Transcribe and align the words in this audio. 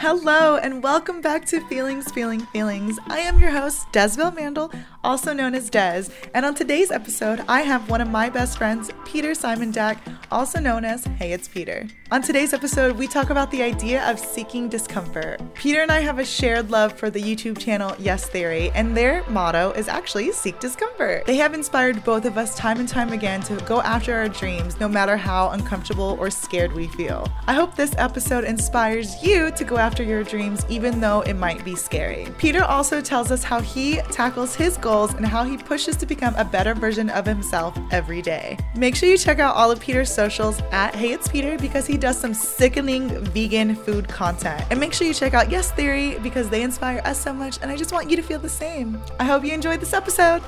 Hello, 0.00 0.58
and 0.58 0.80
welcome 0.80 1.20
back 1.20 1.44
to 1.46 1.60
Feelings, 1.66 2.12
Feeling, 2.12 2.38
Feelings. 2.38 3.00
I 3.08 3.18
am 3.18 3.40
your 3.40 3.50
host, 3.50 3.90
Desville 3.90 4.30
Mandel, 4.30 4.70
also 5.02 5.32
known 5.32 5.56
as 5.56 5.68
Des, 5.68 6.04
and 6.34 6.46
on 6.46 6.54
today's 6.54 6.92
episode, 6.92 7.42
I 7.48 7.62
have 7.62 7.90
one 7.90 8.00
of 8.00 8.08
my 8.08 8.30
best 8.30 8.58
friends, 8.58 8.92
Peter 9.04 9.32
Simondac, 9.32 9.98
also 10.30 10.60
known 10.60 10.84
as 10.84 11.04
Hey 11.04 11.32
It's 11.32 11.48
Peter. 11.48 11.88
On 12.12 12.22
today's 12.22 12.54
episode, 12.54 12.96
we 12.96 13.08
talk 13.08 13.30
about 13.30 13.50
the 13.50 13.60
idea 13.60 14.08
of 14.08 14.20
seeking 14.20 14.68
discomfort. 14.68 15.40
Peter 15.54 15.82
and 15.82 15.90
I 15.90 15.98
have 15.98 16.20
a 16.20 16.24
shared 16.24 16.70
love 16.70 16.92
for 16.92 17.10
the 17.10 17.20
YouTube 17.20 17.58
channel 17.58 17.96
Yes 17.98 18.28
Theory, 18.28 18.70
and 18.76 18.96
their 18.96 19.24
motto 19.28 19.72
is 19.72 19.88
actually 19.88 20.30
seek 20.30 20.60
discomfort. 20.60 21.26
They 21.26 21.36
have 21.36 21.54
inspired 21.54 22.04
both 22.04 22.24
of 22.24 22.38
us 22.38 22.54
time 22.54 22.78
and 22.78 22.88
time 22.88 23.12
again 23.12 23.40
to 23.42 23.56
go 23.66 23.80
after 23.80 24.14
our 24.14 24.28
dreams, 24.28 24.78
no 24.78 24.88
matter 24.88 25.16
how 25.16 25.50
uncomfortable 25.50 26.16
or 26.20 26.30
scared 26.30 26.72
we 26.72 26.86
feel. 26.86 27.26
I 27.48 27.54
hope 27.54 27.74
this 27.74 27.94
episode 27.98 28.44
inspires 28.44 29.20
you 29.24 29.50
to 29.50 29.64
go 29.64 29.76
after 29.76 29.87
your 29.96 30.22
dreams, 30.22 30.64
even 30.68 31.00
though 31.00 31.22
it 31.22 31.34
might 31.34 31.64
be 31.64 31.74
scary. 31.74 32.28
Peter 32.38 32.62
also 32.62 33.00
tells 33.00 33.30
us 33.30 33.42
how 33.42 33.60
he 33.60 33.96
tackles 34.10 34.54
his 34.54 34.76
goals 34.76 35.14
and 35.14 35.24
how 35.24 35.44
he 35.44 35.56
pushes 35.56 35.96
to 35.96 36.06
become 36.06 36.34
a 36.36 36.44
better 36.44 36.74
version 36.74 37.08
of 37.10 37.24
himself 37.24 37.76
every 37.90 38.20
day. 38.20 38.58
Make 38.76 38.94
sure 38.94 39.08
you 39.08 39.16
check 39.16 39.38
out 39.38 39.56
all 39.56 39.70
of 39.70 39.80
Peter's 39.80 40.12
socials 40.12 40.60
at 40.70 40.94
Hey 40.94 41.12
It's 41.12 41.28
Peter 41.28 41.56
because 41.58 41.86
he 41.86 41.96
does 41.96 42.18
some 42.18 42.34
sickening 42.34 43.08
vegan 43.26 43.74
food 43.74 44.08
content. 44.08 44.62
And 44.70 44.78
make 44.78 44.92
sure 44.92 45.06
you 45.06 45.14
check 45.14 45.34
out 45.34 45.50
Yes 45.50 45.72
Theory 45.72 46.18
because 46.18 46.48
they 46.48 46.62
inspire 46.62 47.00
us 47.04 47.20
so 47.20 47.32
much, 47.32 47.58
and 47.62 47.70
I 47.70 47.76
just 47.76 47.92
want 47.92 48.10
you 48.10 48.16
to 48.16 48.22
feel 48.22 48.38
the 48.38 48.48
same. 48.48 49.00
I 49.18 49.24
hope 49.24 49.44
you 49.44 49.52
enjoyed 49.52 49.80
this 49.80 49.92
episode. 49.92 50.42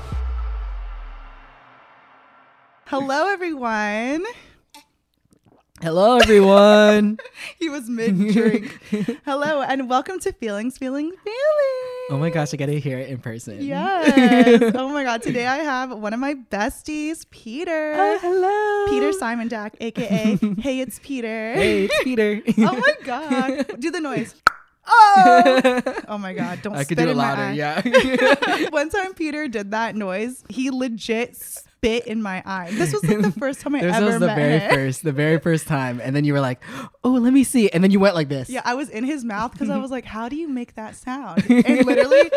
Hello, 2.85 3.29
everyone. 3.29 4.25
Hello, 5.81 6.19
everyone. 6.19 7.17
he 7.59 7.67
was 7.67 7.89
mid 7.89 8.15
drink. 8.33 8.79
Hello, 9.25 9.61
and 9.63 9.89
welcome 9.89 10.19
to 10.19 10.31
Feelings, 10.31 10.77
Feeling, 10.77 11.09
Feelings. 11.09 12.07
oh 12.11 12.17
my 12.19 12.29
gosh, 12.29 12.53
I 12.53 12.57
gotta 12.57 12.73
hear 12.73 12.99
it 12.99 13.09
in 13.09 13.17
person. 13.17 13.63
Yes. 13.63 14.73
oh 14.75 14.89
my 14.89 15.03
God. 15.03 15.23
Today 15.23 15.47
I 15.47 15.57
have 15.57 15.91
one 15.97 16.13
of 16.13 16.19
my 16.19 16.35
besties, 16.35 17.27
Peter. 17.31 17.95
Oh, 17.97 18.19
hello. 18.21 18.91
Peter 18.91 19.17
Simondac, 19.17 19.73
aka 19.81 20.37
Hey, 20.61 20.81
it's 20.81 20.99
Peter. 20.99 21.53
Hey, 21.53 21.85
it's 21.85 22.03
Peter. 22.03 22.43
oh 22.59 22.77
my 22.77 22.95
God. 23.03 23.79
Do 23.79 23.89
the 23.89 24.01
noise. 24.01 24.35
Oh, 24.87 25.81
oh 26.09 26.17
my 26.19 26.33
God. 26.33 26.61
Don't 26.61 26.75
I 26.75 26.83
could 26.83 26.97
do 26.97 27.09
it 27.09 27.15
louder. 27.15 27.53
Yeah. 27.53 27.81
One 28.69 28.89
time 28.89 29.15
Peter 29.15 29.47
did 29.47 29.71
that 29.71 29.95
noise, 29.95 30.43
he 30.47 30.69
legit 30.69 31.63
spit 31.81 32.05
in 32.05 32.21
my 32.21 32.43
eye. 32.45 32.69
This 32.71 32.93
was 32.93 33.03
like 33.03 33.21
the 33.21 33.31
first 33.39 33.61
time 33.61 33.73
I 33.73 33.79
ever 33.79 33.87
met. 33.87 33.93
this 33.93 34.01
ever 34.01 34.05
was 34.11 34.19
the 34.19 34.27
met 34.27 34.35
very 34.35 34.59
him. 34.59 34.71
first, 34.71 35.03
the 35.03 35.11
very 35.11 35.39
first 35.39 35.67
time, 35.67 35.99
and 35.99 36.15
then 36.15 36.25
you 36.25 36.33
were 36.33 36.39
like, 36.39 36.61
"Oh, 37.03 37.13
let 37.13 37.33
me 37.33 37.43
see," 37.43 37.69
and 37.71 37.83
then 37.83 37.89
you 37.89 37.99
went 37.99 38.13
like 38.13 38.29
this. 38.29 38.49
Yeah, 38.49 38.61
I 38.63 38.75
was 38.75 38.89
in 38.89 39.03
his 39.03 39.25
mouth 39.25 39.51
because 39.51 39.69
I 39.69 39.77
was 39.77 39.89
like, 39.89 40.05
"How 40.05 40.29
do 40.29 40.35
you 40.35 40.47
make 40.47 40.75
that 40.75 40.95
sound?" 40.95 41.43
And 41.49 41.85
literally, 41.85 42.31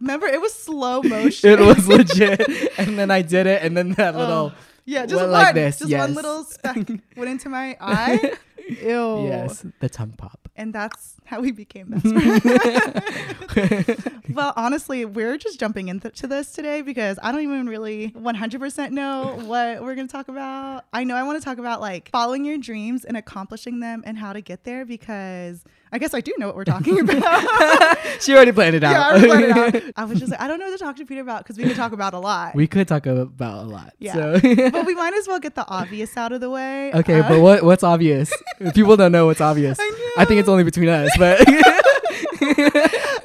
remember, 0.00 0.26
it 0.26 0.40
was 0.40 0.52
slow 0.52 1.02
motion. 1.04 1.50
It 1.50 1.60
was 1.60 1.88
legit, 1.88 2.78
and 2.78 2.98
then 2.98 3.10
I 3.10 3.22
did 3.22 3.46
it, 3.46 3.62
and 3.62 3.74
then 3.76 3.92
that 3.92 4.14
oh, 4.14 4.18
little. 4.18 4.52
yeah, 4.84 5.06
just 5.06 5.22
one, 5.22 5.30
like 5.30 5.54
this, 5.54 5.78
just 5.78 5.90
yes. 5.90 6.00
one 6.00 6.14
little 6.14 6.44
speck 6.44 6.76
went 7.16 7.30
into 7.30 7.48
my 7.48 7.76
eye. 7.80 8.34
Ew. 8.68 9.26
Yes, 9.26 9.64
the 9.80 9.88
tongue 9.88 10.14
pop. 10.16 10.49
And 10.60 10.74
that's 10.74 11.16
how 11.24 11.40
we 11.40 11.52
became 11.52 11.86
best 11.88 12.06
friends. 13.48 14.06
well, 14.34 14.52
honestly, 14.56 15.06
we're 15.06 15.38
just 15.38 15.58
jumping 15.58 15.88
into 15.88 16.26
this 16.26 16.52
today 16.52 16.82
because 16.82 17.18
I 17.22 17.32
don't 17.32 17.40
even 17.40 17.66
really 17.66 18.10
100% 18.10 18.90
know 18.90 19.40
what 19.46 19.82
we're 19.82 19.94
going 19.94 20.06
to 20.06 20.12
talk 20.12 20.28
about. 20.28 20.84
I 20.92 21.04
know 21.04 21.16
I 21.16 21.22
want 21.22 21.40
to 21.40 21.44
talk 21.44 21.56
about 21.56 21.80
like 21.80 22.10
following 22.10 22.44
your 22.44 22.58
dreams 22.58 23.06
and 23.06 23.16
accomplishing 23.16 23.80
them 23.80 24.02
and 24.04 24.18
how 24.18 24.34
to 24.34 24.42
get 24.42 24.64
there 24.64 24.84
because 24.84 25.64
I 25.92 25.98
guess 25.98 26.14
I 26.14 26.20
do 26.20 26.32
know 26.38 26.46
what 26.46 26.56
we're 26.56 26.64
talking 26.64 27.00
about. 27.08 27.98
she 28.20 28.34
already 28.34 28.52
planned 28.52 28.76
it 28.76 28.84
out. 28.84 28.92
yeah, 28.92 29.08
I, 29.08 29.26
planned 29.26 29.44
it 29.44 29.84
out. 29.84 29.92
I 29.96 30.04
was 30.04 30.18
just 30.20 30.30
like, 30.30 30.40
I 30.40 30.46
don't 30.48 30.58
know 30.60 30.66
what 30.66 30.78
to 30.78 30.84
talk 30.84 30.96
to 30.96 31.04
Peter 31.04 31.20
about 31.20 31.42
because 31.42 31.56
we 31.56 31.64
could 31.64 31.76
talk 31.76 31.92
about 31.92 32.14
a 32.14 32.18
lot. 32.18 32.54
we 32.54 32.66
could 32.66 32.86
talk 32.88 33.06
about 33.06 33.64
a 33.64 33.68
lot. 33.68 33.92
Yeah. 33.98 34.14
So. 34.14 34.40
but 34.70 34.86
we 34.86 34.94
might 34.94 35.14
as 35.14 35.26
well 35.26 35.40
get 35.40 35.54
the 35.54 35.66
obvious 35.66 36.16
out 36.16 36.32
of 36.32 36.40
the 36.40 36.50
way. 36.50 36.92
okay, 36.94 37.20
Uh, 37.20 37.28
but 37.28 37.40
what 37.40 37.62
what's 37.64 37.82
obvious? 37.82 38.32
People 38.74 38.96
don't 38.96 39.12
know 39.12 39.26
what's 39.26 39.40
obvious. 39.40 39.78
I 39.80 40.12
I 40.18 40.24
think 40.24 40.40
it's 40.40 40.48
only 40.48 40.64
between 40.64 40.88
us, 40.88 41.10
but. 41.18 41.40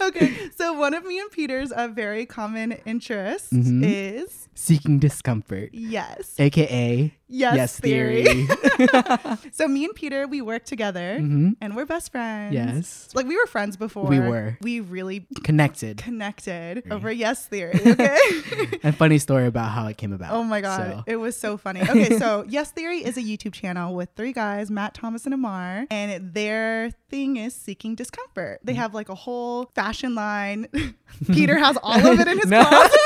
okay, 0.01 0.49
so 0.57 0.73
one 0.73 0.93
of 0.93 1.05
me 1.05 1.19
and 1.19 1.29
Peter's 1.31 1.71
uh, 1.71 1.87
very 1.87 2.25
common 2.25 2.73
interests 2.85 3.51
Mhm. 3.51 3.81
is 3.83 4.44
seeking 4.55 4.99
discomfort, 4.99 5.69
yes, 5.73 6.33
aka 6.39 7.13
yes, 7.27 7.55
yes 7.55 7.79
theory. 7.79 8.23
theory. 8.23 9.38
so 9.51 9.67
me 9.67 9.85
and 9.85 9.93
Peter, 9.93 10.27
we 10.27 10.41
work 10.41 10.63
together 10.66 11.19
hmm 11.19 11.51
and 11.61 11.75
we're 11.75 11.85
best 11.85 12.11
friends. 12.11 12.53
Yes, 12.53 13.09
like 13.13 13.27
we 13.27 13.35
were 13.38 13.45
friends 13.47 13.77
before. 13.77 14.05
We 14.07 14.19
were. 14.19 14.57
We 14.61 14.79
really 14.79 15.27
connected. 15.43 15.97
connected 15.97 16.83
over 16.91 17.11
yes 17.11 17.45
theory. 17.45 17.79
Okay. 17.85 18.17
and 18.83 18.95
funny 18.97 19.17
story 19.19 19.45
about 19.47 19.71
how 19.71 19.88
it 19.88 19.97
came 19.97 20.11
about. 20.13 20.31
Oh 20.31 20.43
my 20.43 20.61
god, 20.61 20.77
So, 20.91 21.03
it 21.07 21.16
was 21.17 21.37
so 21.37 21.57
funny. 21.57 21.81
Okay, 21.81 22.17
so 22.17 22.45
Yes 22.49 22.72
Theory 22.72 23.03
is 23.03 23.17
a 23.17 23.22
YouTube 23.22 23.53
channel 23.53 23.93
with 23.95 24.09
three 24.16 24.33
guys, 24.33 24.69
Matt, 24.72 24.93
Thomas, 24.93 25.25
and 25.25 25.33
Ammar, 25.35 25.87
and 25.91 26.33
their 26.33 26.91
thing 27.09 27.37
is 27.37 27.53
seeking 27.53 27.95
discomfort. 27.95 28.61
Mm. 28.61 28.66
They 28.66 28.73
have 28.73 28.93
like 28.93 29.09
a 29.09 29.16
whole 29.16 29.66
fashion 29.75 30.16
line. 30.16 30.67
Peter 31.31 31.57
has 31.57 31.77
all 31.83 32.05
of 32.05 32.19
it 32.19 32.27
in 32.27 32.37
his 32.39 32.47
No. 32.49 32.63
closet. 32.63 32.99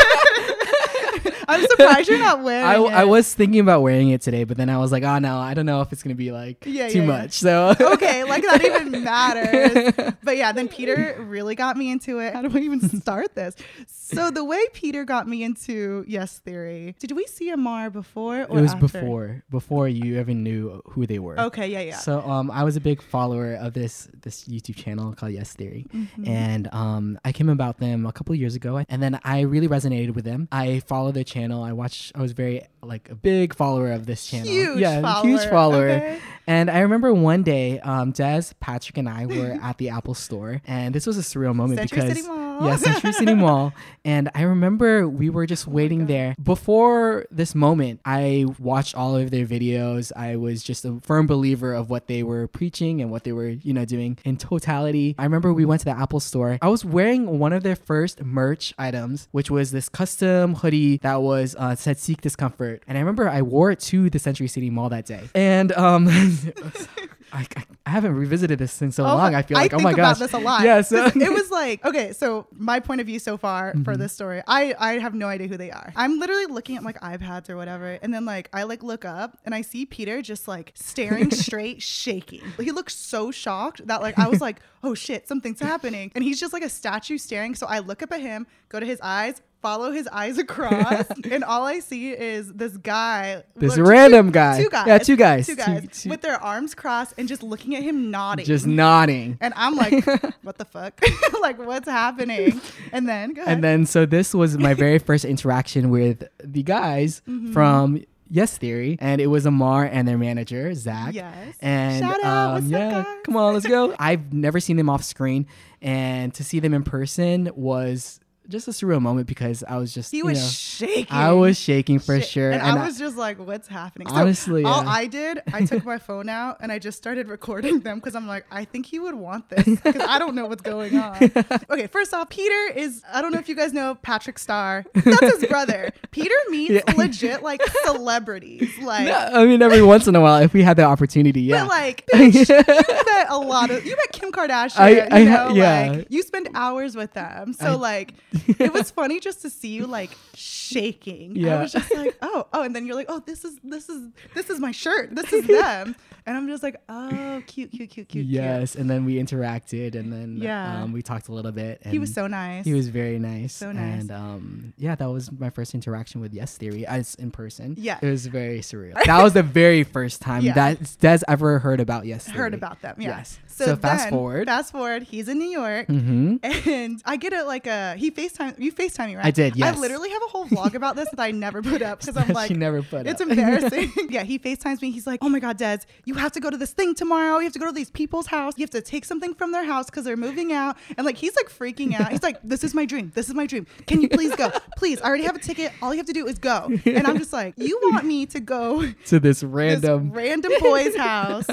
I'm 1.50 1.66
surprised 1.68 2.08
you're 2.10 2.20
not 2.20 2.44
wearing 2.44 2.66
I, 2.66 2.76
it. 2.76 2.94
I 2.94 3.04
was 3.06 3.34
thinking 3.34 3.60
about 3.60 3.82
wearing 3.82 4.10
it 4.10 4.22
today, 4.22 4.44
but 4.44 4.58
then 4.58 4.70
I 4.70 4.78
was 4.78 4.92
like, 4.92 5.04
oh 5.04 5.20
no, 5.20 5.38
I 5.38 5.54
don't 5.54 5.66
know 5.66 5.82
if 5.82 5.92
it's 5.92 6.04
gonna 6.04 6.16
be 6.16 6.32
like 6.32 6.64
Yeah, 6.66 6.88
too 6.90 7.00
yeah, 7.00 7.02
yeah. 7.04 7.08
much. 7.08 7.32
So 7.34 7.74
okay, 7.80 8.24
like 8.24 8.44
that 8.44 8.64
even 8.64 9.04
matters. 9.04 10.14
But 10.24 10.38
yeah, 10.38 10.52
then 10.52 10.68
Peter 10.68 11.16
really 11.20 11.56
got 11.56 11.78
me 11.78 11.92
into 11.92 12.20
it. 12.20 12.34
How 12.34 12.42
do 12.42 12.56
I 12.58 12.62
even 12.62 12.82
start 13.02 13.36
this? 13.36 13.56
So 13.88 14.32
the 14.32 14.44
way 14.44 14.60
Peter 14.74 15.06
got 15.06 15.28
me 15.28 15.44
into 15.44 16.04
Yes 16.08 16.40
Theory, 16.40 16.96
did 17.00 17.12
we 17.12 17.26
see 17.26 17.52
Ammar 17.52 17.92
before 17.92 18.40
it 18.42 18.50
was 18.50 18.72
after? 18.74 18.80
before 18.82 19.44
before 19.50 19.88
you 19.88 20.20
even 20.20 20.44
knew 20.44 20.82
who 20.90 21.06
they 21.06 21.20
were. 21.20 21.40
Okay, 21.40 21.68
yeah, 21.68 21.82
yeah. 21.82 21.98
So 21.98 22.22
um, 22.22 22.50
I 22.52 22.64
was 22.64 22.76
a 22.76 22.82
big 22.82 23.02
follower 23.02 23.54
of 23.56 23.74
this 23.74 24.08
this 24.22 24.46
YouTube 24.46 24.76
channel 24.76 25.14
called 25.14 25.32
Yes 25.34 25.54
Theory, 25.54 25.86
Mm-hmm. 25.94 26.28
and 26.28 26.70
um, 26.74 27.20
I 27.26 27.32
came 27.32 27.50
about 27.50 27.78
them 27.80 28.06
a 28.06 28.12
couple 28.12 28.34
years 28.36 28.56
ago, 28.56 28.84
and 28.90 29.02
then 29.02 29.20
I 29.24 29.42
really 29.42 29.68
resonated 29.68 30.14
with 30.16 30.26
them. 30.26 30.48
I 30.52 30.80
followed 30.82 31.14
their 31.16 31.24
channel. 31.24 31.39
I 31.48 31.74
watched. 31.74 32.12
I 32.16 32.22
was 32.22 32.34
very 32.34 32.62
like 32.82 33.10
a 33.10 33.16
big 33.16 33.54
follower 33.54 33.92
of 33.92 34.06
this 34.06 34.28
channel. 34.28 34.48
Huge 34.48 34.80
yeah, 34.80 35.02
follower. 35.02 35.28
huge 35.28 35.50
follower. 35.50 35.90
Okay. 35.90 36.20
And 36.48 36.70
I 36.70 36.80
remember 36.80 37.14
one 37.14 37.44
day, 37.44 37.80
um, 37.80 38.12
Des, 38.12 38.46
Patrick, 38.60 38.98
and 38.98 39.08
I 39.08 39.26
were 39.28 39.60
at 39.62 39.78
the 39.78 39.90
Apple 39.90 40.16
Store, 40.16 40.62
and 40.66 40.96
this 40.96 41.06
was 41.06 41.18
a 41.18 41.22
surreal 41.22 41.54
moment 41.54 41.80
Century 41.80 42.02
because 42.02 42.28
Yeah, 42.70 42.76
Century 42.76 43.14
City 43.14 43.34
Mall. 43.34 43.74
And 44.06 44.30
I 44.36 44.42
remember 44.44 45.08
we 45.08 45.30
were 45.30 45.46
just 45.46 45.68
waiting 45.68 46.08
there. 46.08 46.36
Before 46.42 47.26
this 47.32 47.56
moment, 47.56 48.00
I 48.06 48.46
watched 48.60 48.96
all 48.96 49.16
of 49.16 49.32
their 49.32 49.46
videos. 49.46 50.12
I 50.16 50.36
was 50.36 50.62
just 50.64 50.84
a 50.86 51.00
firm 51.02 51.26
believer 51.28 51.74
of 51.74 51.90
what 51.90 52.08
they 52.08 52.24
were 52.24 52.48
preaching 52.48 53.02
and 53.02 53.12
what 53.12 53.24
they 53.24 53.32
were, 53.32 53.50
you 53.50 53.74
know, 53.74 53.86
doing 53.86 54.18
in 54.26 54.38
totality. 54.38 55.16
I 55.18 55.24
remember 55.24 55.54
we 55.54 55.66
went 55.66 55.80
to 55.82 55.86
the 55.86 55.98
Apple 55.98 56.20
Store. 56.20 56.58
I 56.62 56.68
was 56.68 56.84
wearing 56.84 57.40
one 57.40 57.54
of 57.54 57.64
their 57.64 57.76
first 57.76 58.22
merch 58.24 58.74
items, 58.78 59.28
which 59.32 59.50
was 59.50 59.72
this 59.72 59.88
custom 59.90 60.56
hoodie 60.56 60.98
that 60.98 61.22
was 61.22 61.56
uh, 61.58 61.76
said 61.76 61.98
"Seek 61.98 62.22
Discomfort," 62.22 62.84
and 62.88 62.98
I 62.98 63.02
remember 63.02 63.30
I 63.30 63.42
wore 63.42 63.72
it 63.72 63.80
to 63.82 64.10
the 64.10 64.20
Century 64.20 64.48
City 64.48 64.70
Mall 64.70 64.90
that 64.90 65.06
day. 65.06 65.30
And 65.36 65.72
um, 65.74 66.08
I, 67.32 67.46
I, 67.56 67.64
I 67.86 67.90
haven't 67.92 68.16
revisited 68.16 68.60
this 68.60 68.82
in 68.82 68.92
so 68.92 69.04
Oh, 69.04 69.16
long. 69.16 69.36
I 69.36 69.42
feel 69.44 69.56
like, 69.58 69.74
oh 69.74 69.78
think 69.78 69.84
my 69.84 69.92
about 69.92 70.18
gosh, 70.18 70.20
this 70.20 70.34
a 70.34 70.40
lot. 70.40 70.64
Yeah, 70.64 70.82
so 70.90 71.06
it 71.06 71.32
was 71.34 71.50
like 71.52 71.84
okay. 71.86 72.14
So 72.14 72.48
my 72.58 72.80
point 72.80 73.00
of 73.02 73.08
view 73.08 73.20
so 73.20 73.38
far 73.38 73.72
for 73.72 73.78
Mm-hmm. 73.94 74.02
this 74.02 74.14
story, 74.14 74.42
I 74.48 74.76
I 74.80 75.00
have 75.00 75.14
no 75.14 75.28
idea 75.28 75.48
who 75.48 75.58
they 75.58 75.72
are. 75.72 75.92
I'm 75.96 76.20
literally 76.20 76.46
looking 76.48 76.78
at 76.78 76.84
like 76.84 77.00
iPads 77.02 77.50
or 77.50 77.56
whatever, 77.58 77.98
and 78.02 78.14
then 78.14 78.26
like 78.26 78.50
I 78.54 78.64
like 78.64 78.84
look 78.84 79.06
up 79.06 79.38
and 79.46 79.54
I 79.56 79.62
see 79.62 79.86
Peter 79.86 80.22
just 80.22 80.48
like 80.48 80.72
staring 80.76 81.32
straight, 81.46 81.82
shaking. 81.82 82.42
He 82.60 82.72
looks 82.72 82.96
so 82.96 83.32
shocked 83.32 83.86
that 83.88 84.02
like 84.02 84.18
I 84.20 84.28
was 84.28 84.42
like, 84.42 84.60
oh 84.84 84.94
shit, 84.96 85.28
something's 85.28 85.60
happening, 85.60 86.12
and 86.16 86.24
he's 86.24 86.40
just 86.40 86.54
like 86.54 86.64
a 86.64 86.70
statue 86.70 87.18
staring. 87.18 87.56
So 87.56 87.68
I 87.68 87.80
look 87.80 88.02
up 88.04 88.12
at 88.12 88.22
him, 88.22 88.48
go 88.70 88.80
to 88.80 88.86
his 88.86 89.00
eyes. 89.02 89.42
Follow 89.62 89.92
his 89.92 90.08
eyes 90.08 90.38
across, 90.38 91.06
and 91.32 91.44
all 91.44 91.64
I 91.66 91.80
see 91.80 92.12
is 92.12 92.54
this 92.54 92.78
guy, 92.78 93.44
This 93.58 93.76
two- 93.76 93.84
random 93.84 94.32
guy. 94.32 94.64
two 94.64 94.70
guys, 94.70 94.88
Yeah, 94.88 94.98
two 95.00 95.16
guys. 95.18 95.48
two 95.48 95.56
Two- 95.56 95.62
guys, 95.62 95.88
two- 96.04 96.10
with 96.10 96.22
their 96.22 96.42
arms 96.42 96.74
crossed 96.74 97.14
and 97.18 97.28
just 97.28 97.44
looking 97.44 97.76
at 97.76 97.84
him, 97.84 98.10
nodding, 98.10 98.46
just 98.46 98.66
nodding. 98.66 99.38
and 99.42 99.54
I'm 99.58 99.76
like, 99.76 100.06
what 100.44 100.58
the 100.58 100.64
fuck? 100.66 101.02
like, 101.42 101.58
what's 101.60 101.90
happening? 101.90 102.62
And 102.94 103.08
then, 103.10 103.34
go 103.34 103.42
ahead. 103.42 103.54
And 103.56 103.64
then, 103.64 103.86
so 103.86 104.06
this 104.06 104.34
was 104.34 104.58
my 104.58 104.74
very 104.74 104.98
first 104.98 105.26
interaction 105.26 105.90
with 105.90 106.24
the 106.42 106.64
guys 106.64 107.22
Mm-hmm. 107.28 107.52
from 107.52 108.02
Yes 108.32 108.58
Theory, 108.58 108.96
and 109.02 109.20
it 109.20 109.28
was 109.28 109.46
Ammar 109.46 109.90
and 109.92 110.08
their 110.08 110.18
manager 110.18 110.74
Zach. 110.76 111.14
Yes. 111.16 111.56
And 111.60 112.00
Shout 112.04 112.24
out. 112.24 112.58
um, 112.60 112.70
What's 112.72 112.84
up, 112.94 113.24
come 113.26 113.36
on, 113.36 113.54
let's 113.56 113.68
go. 113.68 113.94
I've 114.00 114.32
never 114.32 114.60
seen 114.62 114.78
them 114.78 114.90
off 114.90 115.04
screen, 115.04 115.48
and 115.82 116.34
to 116.36 116.44
see 116.46 116.60
them 116.60 116.74
in 116.74 116.84
person 116.84 117.50
was 117.56 118.20
just 118.50 118.68
a 118.68 118.72
surreal 118.72 119.02
moment 119.02 119.28
because 119.28 119.64
I 119.68 119.78
was 119.78 119.94
just 119.94 120.12
He 120.12 120.24
was 120.24 120.40
know, 120.40 120.48
shaking. 120.88 121.08
I 121.16 121.32
was 121.32 121.58
shaking 121.60 122.00
for 122.00 122.20
Shit. 122.20 122.30
sure, 122.30 122.52
And, 122.52 122.62
I 122.62 122.86
was 122.86 122.98
just 122.98 123.16
like, 123.16 123.38
what's 123.40 123.68
happening? 123.68 124.08
So 124.10 124.16
Honestly, 124.16 124.64
all 124.64 124.84
yeah. 124.84 124.90
I 124.90 125.06
did, 125.06 125.42
I 125.54 125.66
took 125.66 125.86
my 125.86 125.98
phone 126.00 126.28
out 126.30 126.58
and 126.62 126.72
I 126.72 126.80
just 126.80 126.98
started 126.98 127.28
recording 127.28 127.80
them 127.82 128.00
because 128.00 128.16
I'm 128.16 128.28
like, 128.28 128.46
I 128.52 128.66
think 128.66 128.86
he 128.88 129.00
would 129.00 129.16
want 129.16 129.50
this 129.50 129.64
because 129.80 130.02
I 130.02 130.18
don't 130.20 130.36
know 130.36 130.48
what's 130.48 130.62
going 130.64 130.98
on. 130.98 131.18
Okay, 131.70 131.88
first 131.88 132.14
off, 132.14 132.30
Peter 132.30 132.74
is, 132.76 133.04
I 133.14 133.22
don't 133.22 133.32
know 133.32 133.40
if 133.40 133.48
you 133.48 133.56
guys 133.56 133.74
know 133.74 133.96
Patrick 133.96 134.38
Starrr. 134.38 134.86
That's 134.94 135.40
his 135.40 135.46
brother. 135.46 135.92
Peter 136.12 136.34
meets 136.50 136.72
Yeah. 136.72 136.94
legit 136.96 137.44
like 137.44 137.62
celebrities. 137.86 138.70
Like, 138.82 139.06
No, 139.08 139.14
I 139.34 139.46
mean, 139.46 139.62
every 139.62 139.82
once 139.84 140.08
in 140.08 140.16
a 140.16 140.22
while, 140.22 140.42
if 140.42 140.54
we 140.54 140.64
had 140.64 140.78
the 140.78 140.84
opportunity, 140.84 141.42
yeah. 141.42 141.62
But 141.64 141.68
like, 141.70 142.06
bitch, 142.08 142.50
you 142.50 143.14
met 143.16 143.28
a 143.30 143.38
lot 143.38 143.70
of. 143.70 143.86
You 143.86 143.96
met 143.96 144.12
Kim 144.14 144.32
Kardashian. 144.32 144.80
I- 144.80 145.08
I 145.12 145.20
you 145.20 145.26
know, 145.30 145.50
yeah. 145.54 145.92
like 145.92 146.08
you 146.10 146.24
spend 146.24 146.50
hours 146.56 146.96
with 146.96 147.14
them. 147.14 147.54
So 147.54 147.66
I- 147.74 147.76
like, 147.76 148.14
it 148.60 148.74
was 148.74 148.92
funny 148.92 149.20
just 149.20 149.42
to 149.44 149.50
see 149.50 149.70
you 149.70 149.88
like 149.88 150.12
shaking. 150.36 151.46
I 151.48 151.62
was 151.62 151.72
just 151.72 151.94
like, 151.94 152.18
oh, 152.22 152.48
oh, 152.54 152.64
and 152.64 152.76
then 152.76 152.86
you're 152.86 152.96
like, 152.96 153.08
oh, 153.10 153.20
this 153.26 153.44
is 153.46 153.58
this 153.64 153.90
is 153.90 154.10
this 154.36 154.50
is 154.50 154.60
my 154.60 154.72
shirt. 154.72 155.16
This 155.16 155.32
is 155.34 155.46
them, 155.48 155.96
and 156.26 156.38
I'm 156.38 156.48
just 156.48 156.64
like, 156.64 156.82
oh, 156.90 157.42
cute, 157.48 157.72
cute, 157.72 157.90
cute, 157.90 158.08
cute. 158.10 158.26
yes, 158.26 158.76
and 158.76 158.90
then 158.90 159.06
we 159.06 159.16
interacted, 159.16 159.96
and 159.96 160.12
then 160.12 160.38
Yeah. 160.38 160.84
um, 160.84 160.92
we 160.92 161.02
talked 161.02 161.28
a 161.28 161.32
little 161.34 161.52
bit. 161.52 161.82
And 161.84 161.92
He 161.94 162.00
was 162.00 162.14
so 162.14 162.28
nice. 162.28 162.66
He 162.66 162.74
was 162.74 162.88
very 162.90 163.20
nice. 163.20 163.54
So 163.54 163.72
nice. 163.72 164.02
And 164.02 164.12
um, 164.12 164.74
yeah, 164.78 164.96
that 164.96 165.10
was 165.10 165.32
my 165.32 165.50
first 165.50 165.74
interaction 165.74 166.22
with 166.22 166.34
Yes 166.34 166.58
Theory 166.58 166.86
as 166.86 167.16
in 167.16 167.32
person. 167.32 167.76
Yeah. 167.78 168.00
It 168.02 168.10
was 168.10 168.28
very 168.28 168.60
surreal. 168.60 168.94
that 169.06 169.24
was 169.24 169.34
the 169.34 169.44
very 169.44 169.84
first 169.84 170.22
time 170.22 170.44
Yeah. 170.44 170.54
that 170.54 170.98
Des 171.00 171.20
ever 171.28 171.60
heard 171.60 171.80
about 171.80 172.06
Yes 172.06 172.26
Theory. 172.26 172.38
heard 172.38 172.54
about 172.54 172.82
them. 172.82 172.96
Yeah. 173.00 173.18
Yes. 173.18 173.40
So, 173.48 173.76
fast 173.76 174.06
then, 174.06 174.12
forward. 174.14 174.48
Fast 174.48 174.72
forward. 174.72 175.04
He's 175.04 175.28
in 175.28 175.38
New 175.38 175.50
York. 175.50 175.88
hmm 175.88 176.38
And 176.44 177.02
I 177.06 177.18
get 177.18 177.34
it 177.34 177.46
like 177.46 177.68
a 177.68 177.96
he 177.96 178.10
FaceTime 178.30 178.60
you 178.60 178.72
FaceTime 178.72 179.08
me, 179.08 179.16
right? 179.16 179.26
I 179.26 179.32
did, 179.32 179.56
yes. 179.56 179.76
I 179.76 179.80
literally 179.80 180.10
have 180.10 180.22
a 180.22 180.28
whole 180.28 180.46
vlog 180.46 180.76
about 180.76 180.96
this 180.96 181.10
that 181.10 181.20
I 181.20 181.32
never 181.32 181.62
put 181.62 181.82
up 181.82 182.00
because 182.02 182.18
I'm 182.18 182.30
like 182.30 182.50
she 182.50 182.54
never 182.54 182.82
put 182.82 183.08
It's 183.08 183.22
up. 183.22 183.28
embarrassing. 183.30 183.92
yeah, 184.10 184.24
he 184.24 184.38
FaceTimes 184.38 184.82
me. 184.82 184.92
He's 184.92 185.08
like, 185.08 185.20
Oh 185.24 185.30
my 185.30 185.40
God, 185.40 185.58
Des, 185.58 185.80
you 186.06 186.14
have 186.16 186.32
to 186.34 186.40
go 186.40 186.50
to 186.50 186.58
this 186.58 186.72
thing 186.74 186.94
tomorrow. 186.94 187.38
You 187.38 187.46
have 187.46 187.54
to 187.54 187.60
go 187.60 187.66
to 187.66 187.72
these 187.72 187.90
people's 187.90 188.28
house. 188.28 188.54
You 188.58 188.64
have 188.64 188.70
to 188.72 188.82
take 188.82 189.06
something 189.06 189.34
from 189.34 189.52
their 189.52 189.64
house 189.66 189.86
because 189.86 190.04
they're 190.04 190.18
moving 190.18 190.54
out. 190.54 190.78
And 190.98 191.06
like, 191.06 191.18
he's 191.18 191.36
like 191.36 191.50
freaking 191.50 192.00
out. 192.00 192.12
He's 192.12 192.24
like, 192.24 192.38
This 192.44 192.64
is 192.64 192.74
my 192.74 192.86
dream. 192.86 193.12
This 193.16 193.30
is 193.30 193.36
my 193.36 193.46
dream. 193.46 193.66
Can 193.88 194.02
you 194.02 194.10
please 194.10 194.36
go? 194.36 194.52
Please, 194.78 195.02
I 195.02 195.08
already 195.08 195.24
have 195.24 195.36
a 195.36 195.40
ticket. 195.40 195.72
All 195.82 195.94
you 195.94 195.98
have 195.98 196.08
to 196.08 196.14
do 196.14 196.28
is 196.28 196.38
go. 196.38 196.70
And 196.86 197.08
I'm 197.08 197.18
just 197.18 197.34
like, 197.34 197.54
You 197.58 197.80
want 197.84 198.06
me 198.06 198.26
to 198.28 198.40
go 198.40 198.86
to 199.06 199.20
this 199.20 199.30
this 199.30 199.44
random. 199.44 200.12
random 200.12 200.52
boy's 200.60 200.96
house, 200.96 201.46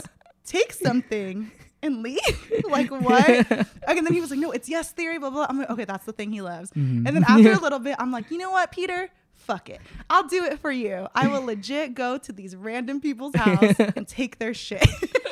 take 0.46 0.72
something. 0.72 1.50
And 1.82 2.02
leave? 2.02 2.20
like 2.70 2.90
what? 2.90 3.46
And 3.88 4.05
then 4.05 4.12
he 4.12 4.20
was 4.20 4.31
like, 4.31 4.40
"No, 4.40 4.50
it's 4.50 4.69
yes 4.69 4.90
theory." 4.90 5.19
Blah 5.19 5.31
blah. 5.31 5.46
I'm 5.49 5.58
like, 5.58 5.70
"Okay, 5.70 5.84
that's 5.84 6.05
the 6.05 6.12
thing 6.12 6.32
he 6.32 6.43
loves." 6.43 6.70
Mm-hmm. 6.70 7.06
And 7.06 7.17
then 7.17 7.25
after 7.25 7.52
a 7.52 7.58
little 7.58 7.78
bit, 7.78 7.96
I'm 7.99 8.11
like, 8.11 8.31
"You 8.31 8.38
know 8.38 8.50
what, 8.50 8.73
Peter? 8.73 9.08
Fuck 9.34 9.70
it. 9.70 9.81
I'll 10.11 10.26
do 10.26 10.44
it 10.44 10.58
for 10.58 10.73
you. 10.73 11.06
I 11.14 11.28
will 11.28 11.44
legit 11.44 11.94
go 11.94 12.19
to 12.19 12.32
these 12.32 12.56
random 12.56 13.00
people's 13.00 13.37
house 13.37 13.76
and 13.78 14.08
take 14.08 14.38
their 14.40 14.52
shit. 14.55 14.84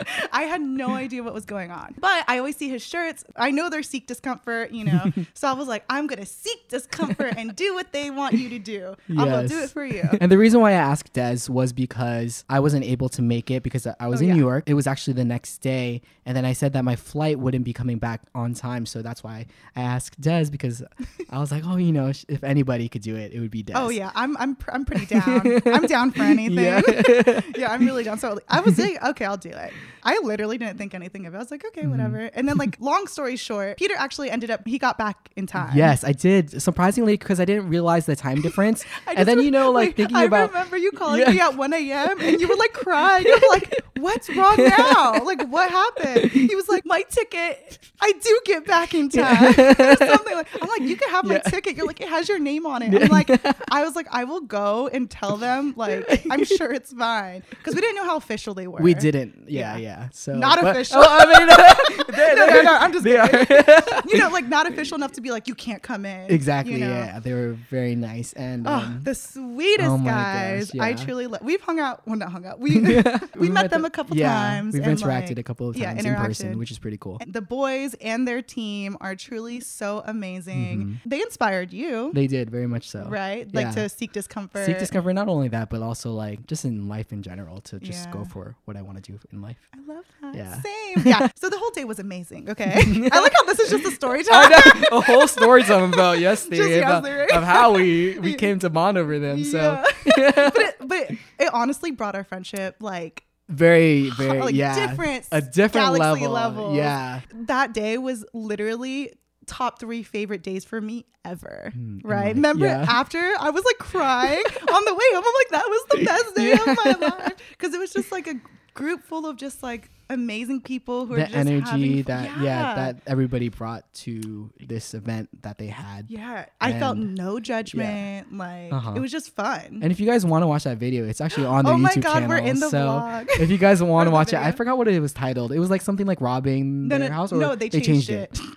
I 0.32 0.43
had 0.43 0.61
no 0.61 0.91
idea 0.91 1.23
what 1.23 1.35
was 1.35 1.44
going 1.44 1.70
on. 1.70 1.94
But 1.99 2.25
I 2.29 2.38
always 2.38 2.56
see 2.56 2.69
his 2.69 2.82
shirts. 2.85 3.25
I 3.37 3.50
know 3.50 3.70
they're 3.70 3.82
seek 3.82 4.06
discomfort, 4.06 4.73
you 4.73 4.85
know. 4.85 5.12
so 5.35 5.49
I 5.49 5.52
was 5.52 5.69
like, 5.69 5.85
I'm 5.88 6.06
going 6.06 6.19
to 6.20 6.26
seek 6.26 6.69
discomfort 6.69 7.35
and 7.37 7.55
do 7.55 7.75
what 7.75 7.93
they 7.93 8.11
want 8.11 8.35
you 8.35 8.49
to 8.50 8.58
do. 8.58 8.94
I'm 9.11 9.17
going 9.17 9.49
to 9.49 9.49
do 9.49 9.61
it 9.61 9.70
for 9.70 9.85
you. 9.85 10.08
And 10.20 10.31
the 10.32 10.38
reason 10.38 10.61
why 10.61 10.70
I 10.70 10.75
asked 10.75 11.12
Des 11.12 11.50
was 11.50 11.73
because 11.73 12.44
I 12.49 12.61
wasn't 12.61 12.85
able 12.85 13.08
to 13.11 13.23
make 13.23 13.50
it 13.50 13.62
because 13.62 13.87
I 13.87 14.06
was 14.06 14.20
Oh, 14.20 14.23
in 14.23 14.29
yeah. 14.29 14.35
New 14.35 14.41
York. 14.41 14.64
It 14.69 14.75
was 14.75 14.87
actually 14.87 15.14
the 15.14 15.25
next 15.25 15.58
day. 15.58 16.00
And 16.25 16.37
then 16.37 16.44
I 16.44 16.52
said 16.55 16.73
that 16.73 16.85
my 16.85 16.97
flight 16.97 17.38
wouldn't 17.38 17.64
be 17.64 17.73
coming 17.73 17.99
back 17.99 18.23
on 18.35 18.55
time. 18.55 18.87
So 18.87 19.02
that's 19.02 19.23
why 19.23 19.47
I 19.76 19.82
asked 19.82 20.20
Des 20.20 20.47
because 20.50 20.82
I 21.31 21.38
was 21.38 21.50
like, 21.52 21.64
oh, 21.67 21.76
you 21.76 21.93
know, 21.93 22.08
if 22.29 22.43
anybody 22.44 22.88
could 22.88 23.02
do 23.02 23.17
it, 23.17 23.32
it 23.32 23.40
would 23.40 23.50
be 23.50 23.62
Des. 23.62 23.75
Oh 23.76 23.88
yeah, 23.90 24.11
I'm 24.14 24.37
I'm 24.38 24.55
pr- 24.56 24.70
I'm 24.73 24.85
pretty 24.85 25.06
down. 25.06 25.61
I'm 25.67 25.87
down 25.87 26.11
for 26.12 26.23
anything. 26.23 26.64
Yeah. 26.64 27.40
Yeah. 27.56 27.73
I'm 27.73 27.85
really 27.85 28.05
down. 28.05 28.19
So 28.19 28.38
I 28.49 28.61
was 28.61 28.79
like, 28.79 29.02
okay, 29.05 29.25
I'll 29.25 29.37
do 29.37 29.50
it. 29.50 29.73
I 30.02 30.19
literally 30.22 30.58
didn't 30.58 30.76
think 30.78 30.94
anything 30.94 31.26
of 31.26 31.34
it. 31.34 31.36
I 31.36 31.40
was 31.40 31.50
like, 31.50 31.62
Mm-hmm. 31.64 31.78
okay, 31.78 31.86
whatever. 31.86 32.19
And 32.34 32.46
then 32.48 32.56
like, 32.58 32.76
long 32.81 33.06
story 33.06 33.36
short, 33.36 33.78
Peter 33.78 33.94
actually 33.96 34.31
ended 34.31 34.50
up. 34.50 34.66
He 34.66 34.78
got 34.78 34.98
back 34.98 35.31
in 35.36 35.46
time. 35.46 35.76
Yes, 35.76 36.04
I 36.04 36.12
did. 36.12 36.60
Surprisingly, 36.60 37.16
because 37.16 37.40
I 37.40 37.44
didn't 37.44 37.69
realize 37.69 38.06
the 38.06 38.16
time 38.16 38.40
difference. 38.42 38.84
And 39.06 39.26
then, 39.26 39.38
re- 39.38 39.44
you 39.44 39.50
know, 39.50 39.70
like 39.70 39.88
wait, 39.90 39.96
thinking 39.96 40.16
I 40.16 40.25
about. 40.25 40.50
I 40.50 40.52
remember 40.52 40.76
you 40.76 40.92
calling 40.92 41.20
Yeah. 41.20 41.31
me 41.31 41.40
at 41.40 41.56
1 41.56 41.72
a.m. 41.72 42.20
and 42.20 42.40
you 42.40 42.48
were 42.48 42.56
like 42.56 42.72
crying. 42.72 43.25
You 43.25 43.32
were 43.34 43.48
like, 43.50 43.82
"What's 43.98 44.28
wrong 44.36 44.56
now? 44.58 45.22
Like, 45.25 45.46
what 45.48 45.70
happened?" 45.70 46.30
He 46.32 46.54
was 46.54 46.69
like, 46.69 46.84
"My 46.84 47.02
ticket. 47.08 47.78
I 48.00 48.12
do 48.12 48.40
get 48.44 48.66
back 48.66 48.92
in 48.94 49.08
time." 49.08 49.54
Or 49.58 49.96
something 49.96 50.34
like. 50.34 50.48
I'm 50.60 50.69
like, 50.69 50.82
"You 50.82 50.96
can 50.96 51.08
have 51.10 51.25
my 51.25 51.38
ticket." 51.38 51.76
You're 51.76 51.87
like, 51.87 52.00
"It 52.00 52.08
has 52.08 52.28
your 52.28 52.38
name 52.38 52.66
on 52.66 52.82
it." 52.82 52.94
I'm 53.02 53.08
like, 53.08 53.30
I 53.72 53.84
was 53.84 53.96
like, 53.96 54.06
"I 54.10 54.25
will 54.25 54.40
go 54.42 54.88
and 54.88 55.10
tell 55.10 55.37
them. 55.37 55.72
Like, 55.76 56.26
I'm 56.30 56.44
sure 56.44 56.72
it's 56.72 56.92
fine." 56.92 57.42
Because 57.50 57.75
we 57.75 57.80
didn't 57.80 57.96
know 57.96 58.04
how 58.04 58.16
official 58.16 58.52
they 58.54 58.66
were. 58.66 58.80
We 58.80 58.94
didn't. 58.94 59.44
Yeah, 59.48 59.74
Yeah. 59.74 59.74
Yeah. 59.76 60.09
So 60.12 60.35
Not 60.35 60.61
but- 60.61 60.71
official. 60.76 60.99
Oh, 60.99 61.06
I 61.09 61.38
mean, 61.38 62.06
they- 62.17 62.35
No, 62.35 62.47
no, 62.47 62.62
no, 62.62 62.75
I'm 62.76 62.93
just 62.93 63.06
are. 63.06 64.03
You 64.09 64.19
know, 64.19 64.31
like 64.31 64.47
not 64.49 64.71
official 64.71 64.97
enough 64.97 65.12
to 65.12 65.21
be 65.21 65.31
like, 65.31 65.49
you 65.49 65.55
can't 65.55 65.82
come 65.82 66.05
in. 66.06 66.31
exactly. 66.31 66.75
you 66.75 66.81
know? 66.81 66.88
Yeah, 66.88 67.19
they 67.21 67.32
were 67.32 67.53
very 67.71 67.94
nice 67.94 68.32
and. 68.35 68.67
Oh, 68.67 68.73
Um, 68.73 69.00
the 69.03 69.15
sweetest 69.15 69.88
oh 69.91 69.99
guys. 69.99 70.71
gosh, 70.71 70.81
I 70.81 70.93
truly 70.94 71.26
love. 71.26 71.43
We've 71.43 71.61
hung 71.61 71.79
out. 71.81 72.03
Well, 72.06 72.17
not 72.17 72.31
hung 72.32 72.47
out. 72.47 72.61
We 72.61 72.79
we, 72.81 73.03
we 73.37 73.49
met, 73.49 73.71
them 73.71 73.85
a 73.85 73.91
couple 73.91 74.17
yeah, 74.17 74.32
times. 74.32 74.75
We've 74.75 74.82
and, 74.87 74.99
interacted 74.99 75.31
like, 75.31 75.38
a 75.38 75.43
couple 75.43 75.69
of 75.69 75.76
yeah, 75.76 75.94
times 75.94 76.05
in 76.05 76.15
person, 76.15 76.59
which 76.59 76.71
is 76.71 76.79
pretty 76.79 76.99
cool. 76.99 77.19
The 77.26 77.41
boys 77.41 77.94
and 78.00 78.26
their 78.29 78.43
team 78.43 78.97
are 79.00 79.15
truly 79.17 79.61
so 79.61 80.03
amazing. 80.06 81.00
They 81.06 81.21
inspired 81.23 81.73
you, 81.73 81.85
Mm-hmm. 81.85 82.12
They 82.15 82.26
did 82.26 82.50
very 82.50 82.67
much 82.67 82.88
so. 82.88 83.06
right? 83.09 83.53
Like 83.55 83.67
yeah. 83.67 83.73
to 83.73 83.88
seek 83.88 84.12
discomfort. 84.12 84.67
Seek 84.67 84.79
discovery. 84.79 85.15
Not 85.15 85.29
only 85.29 85.49
that, 85.49 85.71
but 85.71 85.82
also 85.82 86.12
like 86.12 86.47
just 86.47 86.65
in 86.65 86.88
life 86.88 87.12
in 87.12 87.23
general 87.23 87.61
to 87.62 87.79
just 87.81 88.11
go 88.11 88.25
for 88.25 88.56
what 88.65 88.76
I 88.76 88.82
want 88.82 89.03
to 89.03 89.12
do 89.12 89.19
in 89.32 89.41
life. 89.43 89.63
I 89.72 89.93
love 89.93 90.05
that. 90.22 90.34
Yeah. 90.34 90.61
Same. 90.61 91.06
Yeah. 91.06 91.28
So 91.37 91.50
the 91.50 91.58
whole 91.58 91.70
day 91.70 91.84
was 91.84 91.99
amazing. 91.99 92.49
Okay. 92.50 92.72
I 93.12 93.20
like 93.20 93.32
how 93.34 93.44
this 93.44 93.61
is 93.61 93.70
just 93.70 93.84
a 93.84 93.90
story 93.90 94.22
time. 94.25 94.50
a 94.93 95.00
whole 95.00 95.26
story 95.28 95.62
time 95.62 95.93
about 95.93 96.19
yes 96.20 96.44
theory, 96.46 96.70
Yes 96.76 96.82
about, 96.84 97.05
Theory. 97.05 97.31
of 97.32 97.43
how 97.44 97.72
we 97.75 98.19
we 98.19 98.34
came 98.34 98.58
to 98.61 98.70
bond 98.70 98.96
over 98.99 99.19
them. 99.19 99.44
So 99.44 99.82
Yeah. 100.16 100.32
but 100.34 100.56
it, 100.58 100.76
but 100.81 101.11
it, 101.38 101.50
honestly 101.52 101.90
brought 101.90 102.14
our 102.14 102.25
friendship 102.25 102.76
like 102.81 103.25
very 103.49 104.08
very 104.16 104.40
like 104.40 104.55
yeah 104.55 104.75
different 104.88 105.26
a 105.32 105.40
different 105.43 105.87
galaxy 105.99 106.26
level. 106.26 106.31
levels. 106.32 106.76
Yeah. 106.76 107.20
that 107.32 107.75
day 107.75 107.99
was 107.99 108.25
literally 108.32 109.12
top 109.46 109.78
three 109.78 110.02
favorite 110.02 110.43
days 110.43 110.64
for 110.64 110.81
me 110.81 111.05
ever. 111.26 111.70
Mm, 111.76 112.00
right? 112.05 112.26
like, 112.28 112.34
Remember 112.37 112.64
yeah. 112.66 112.87
after 112.88 113.19
I 113.38 113.50
was 113.50 113.62
like 113.64 113.76
crying 113.78 114.43
on 114.72 114.84
the 114.87 114.94
way 114.94 115.05
home. 115.12 115.25
I'm 115.26 115.34
like, 115.34 115.50
that 115.50 115.66
was 115.69 115.84
the 115.90 116.05
best 116.06 116.34
day 116.34 116.52
of 116.52 116.66
my 117.00 117.08
life. 117.08 117.32
Because 117.50 117.75
it 117.75 117.78
was 117.78 117.93
just 117.93 118.11
like 118.11 118.26
a 118.26 118.34
group 118.75 119.03
full 119.03 119.26
of 119.26 119.37
just 119.37 119.62
like 119.62 119.88
amazing 120.11 120.61
people 120.61 121.06
who 121.06 121.15
are 121.15 121.19
The 121.19 121.23
just 121.25 121.35
energy 121.35 121.65
having, 121.71 122.03
that 122.05 122.38
yeah. 122.41 122.75
that 122.75 122.97
everybody 123.07 123.49
brought 123.49 123.90
to 123.95 124.50
this 124.61 124.93
event 124.93 125.31
that 125.43 125.57
they 125.57 125.69
had. 125.69 126.07
yeah. 126.11 126.45
I 126.61 126.78
felt 126.78 126.99
no 126.99 127.40
judgment. 127.40 128.37
Like 128.37 128.73
Uh-huh. 128.73 128.93
it 128.97 129.00
was 129.00 129.11
just 129.11 129.35
fun. 129.35 129.81
And 129.83 129.90
if 129.90 130.00
you 130.00 130.07
guys 130.07 130.26
want 130.26 130.43
to 130.43 130.47
watch 130.47 130.64
that 130.64 130.76
video, 130.78 131.07
it's 131.07 131.21
actually 131.23 131.47
on 131.47 131.64
their 131.64 131.75
Oh 131.75 131.78
my 131.78 131.90
YouTube 131.90 132.02
God, 132.02 132.12
channel. 132.14 132.28
we're 132.28 132.38
in 132.38 132.61
the 132.61 132.69
so 132.69 132.78
vlog. 132.78 133.26
if 133.40 133.50
you 133.50 133.59
guys 133.59 133.83
want 133.95 134.07
to 134.09 134.11
watch 134.11 134.33
it, 134.33 134.38
I 134.38 134.52
forgot 134.52 134.76
what 134.76 134.88
it 134.88 135.00
was 135.00 135.12
titled. 135.14 135.52
It 135.52 135.59
was 135.59 135.71
like 135.71 135.81
something 135.81 136.07
like 136.07 136.21
robbing 136.21 136.88
no, 136.88 136.99
their 136.99 137.09
no, 137.09 137.14
house, 137.14 137.33
or 137.33 137.38
no, 137.38 137.54
they 137.54 137.71
changed, 137.71 138.11
it. 138.11 138.38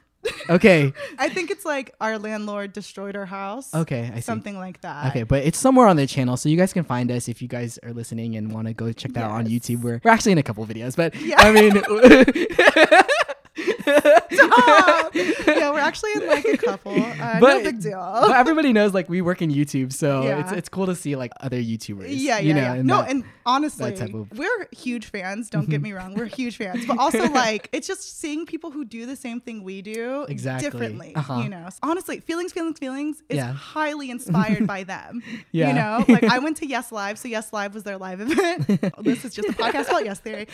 okay, 0.49 0.93
I 1.19 1.29
think 1.29 1.51
it's 1.51 1.65
like 1.65 1.95
our 2.01 2.17
landlord 2.19 2.73
destroyed 2.73 3.15
our 3.15 3.25
house. 3.25 3.73
okay, 3.73 4.11
I 4.13 4.17
see. 4.17 4.21
Something 4.21 4.57
like 4.57 4.81
that. 4.81 5.07
Okay, 5.07 5.23
but 5.23 5.43
it's 5.43 5.57
somewhere 5.57 5.87
on 5.87 5.95
the 5.95 6.07
channel, 6.07 6.37
so 6.37 6.49
you 6.49 6.57
guys 6.57 6.73
can 6.73 6.83
find 6.83 7.11
us 7.11 7.27
if 7.27 7.41
you 7.41 7.47
guys 7.47 7.79
are 7.83 7.93
listening 7.93 8.35
and 8.35 8.51
want 8.51 8.67
to 8.67 8.73
go 8.73 8.91
check 8.91 9.13
that 9.13 9.23
out 9.23 9.31
on 9.31 9.47
YouTube. 9.47 9.81
We're, 9.81 10.01
we're 10.03 10.11
actually 10.11 10.33
in 10.33 10.37
a 10.37 10.43
couple 10.43 10.65
videos, 10.65 10.95
but 10.95 11.15
Yeah. 11.15 11.35
I 11.39 11.51
mean, 11.51 11.77
Stop. 14.31 15.15
yeah, 15.15 15.71
we're 15.71 15.79
actually 15.79 16.13
in 16.15 16.27
like 16.27 16.45
a 16.45 16.57
couple. 16.57 16.93
Uh, 16.93 17.39
no 17.39 17.63
big 17.63 17.81
deal. 17.81 17.99
but 17.99 18.31
everybody 18.35 18.73
knows 18.73 18.93
like 18.93 19.09
we 19.09 19.21
work 19.21 19.41
in 19.41 19.51
YouTube, 19.51 19.93
so 19.93 20.23
Yeah. 20.23 20.41
it's 20.41 20.51
it's 20.51 20.69
cool 20.69 20.85
to 20.87 20.95
see 20.95 21.15
like 21.15 21.31
other 21.41 21.57
YouTubers. 21.61 22.07
yeah, 22.09 22.15
yeah, 22.17 22.39
you 22.39 22.53
know, 22.53 22.61
yeah. 22.61 22.73
and 22.73 22.87
No, 22.87 22.97
that- 23.01 23.09
and 23.11 23.23
honestly, 23.45 23.93
of- 23.93 24.31
we're 24.37 24.67
huge 24.71 25.05
fans. 25.05 25.49
Don't 25.49 25.69
get 25.69 25.81
me 25.81 25.91
wrong, 25.93 26.13
we're 26.15 26.25
huge 26.25 26.57
fans. 26.57 26.85
But 26.85 26.97
also, 26.99 27.27
like, 27.31 27.69
it's 27.71 27.87
just 27.87 28.19
seeing 28.19 28.45
people 28.45 28.71
who 28.71 28.83
do 28.85 29.05
the 29.05 29.15
same 29.15 29.39
thing 29.39 29.63
we 29.63 29.81
do 29.81 30.25
Exactly. 30.29 30.69
differently. 30.69 31.15
Uh-huh. 31.15 31.41
You 31.43 31.49
know, 31.49 31.67
honestly, 31.83 32.19
feelings, 32.19 32.51
feelings, 32.53 32.77
feelings 32.79 33.21
is 33.29 33.37
Yeah. 33.37 33.53
highly 33.53 34.09
inspired 34.11 34.65
by 34.67 34.83
them. 34.83 35.21
Yeah. 35.51 35.69
You 35.69 35.73
know, 35.75 36.05
like 36.13 36.23
I 36.25 36.39
went 36.39 36.57
to 36.57 36.67
Yes 36.67 36.91
Live, 36.91 37.17
so 37.17 37.27
Yes 37.27 37.51
Live 37.53 37.73
was 37.73 37.83
their 37.83 37.97
live 37.97 38.21
event. 38.21 38.67
this 39.01 39.23
is 39.25 39.33
just 39.33 39.49
a 39.49 39.53
podcast 39.53 39.87
about 39.89 40.03
Yes 40.05 40.19
Theory. 40.19 40.47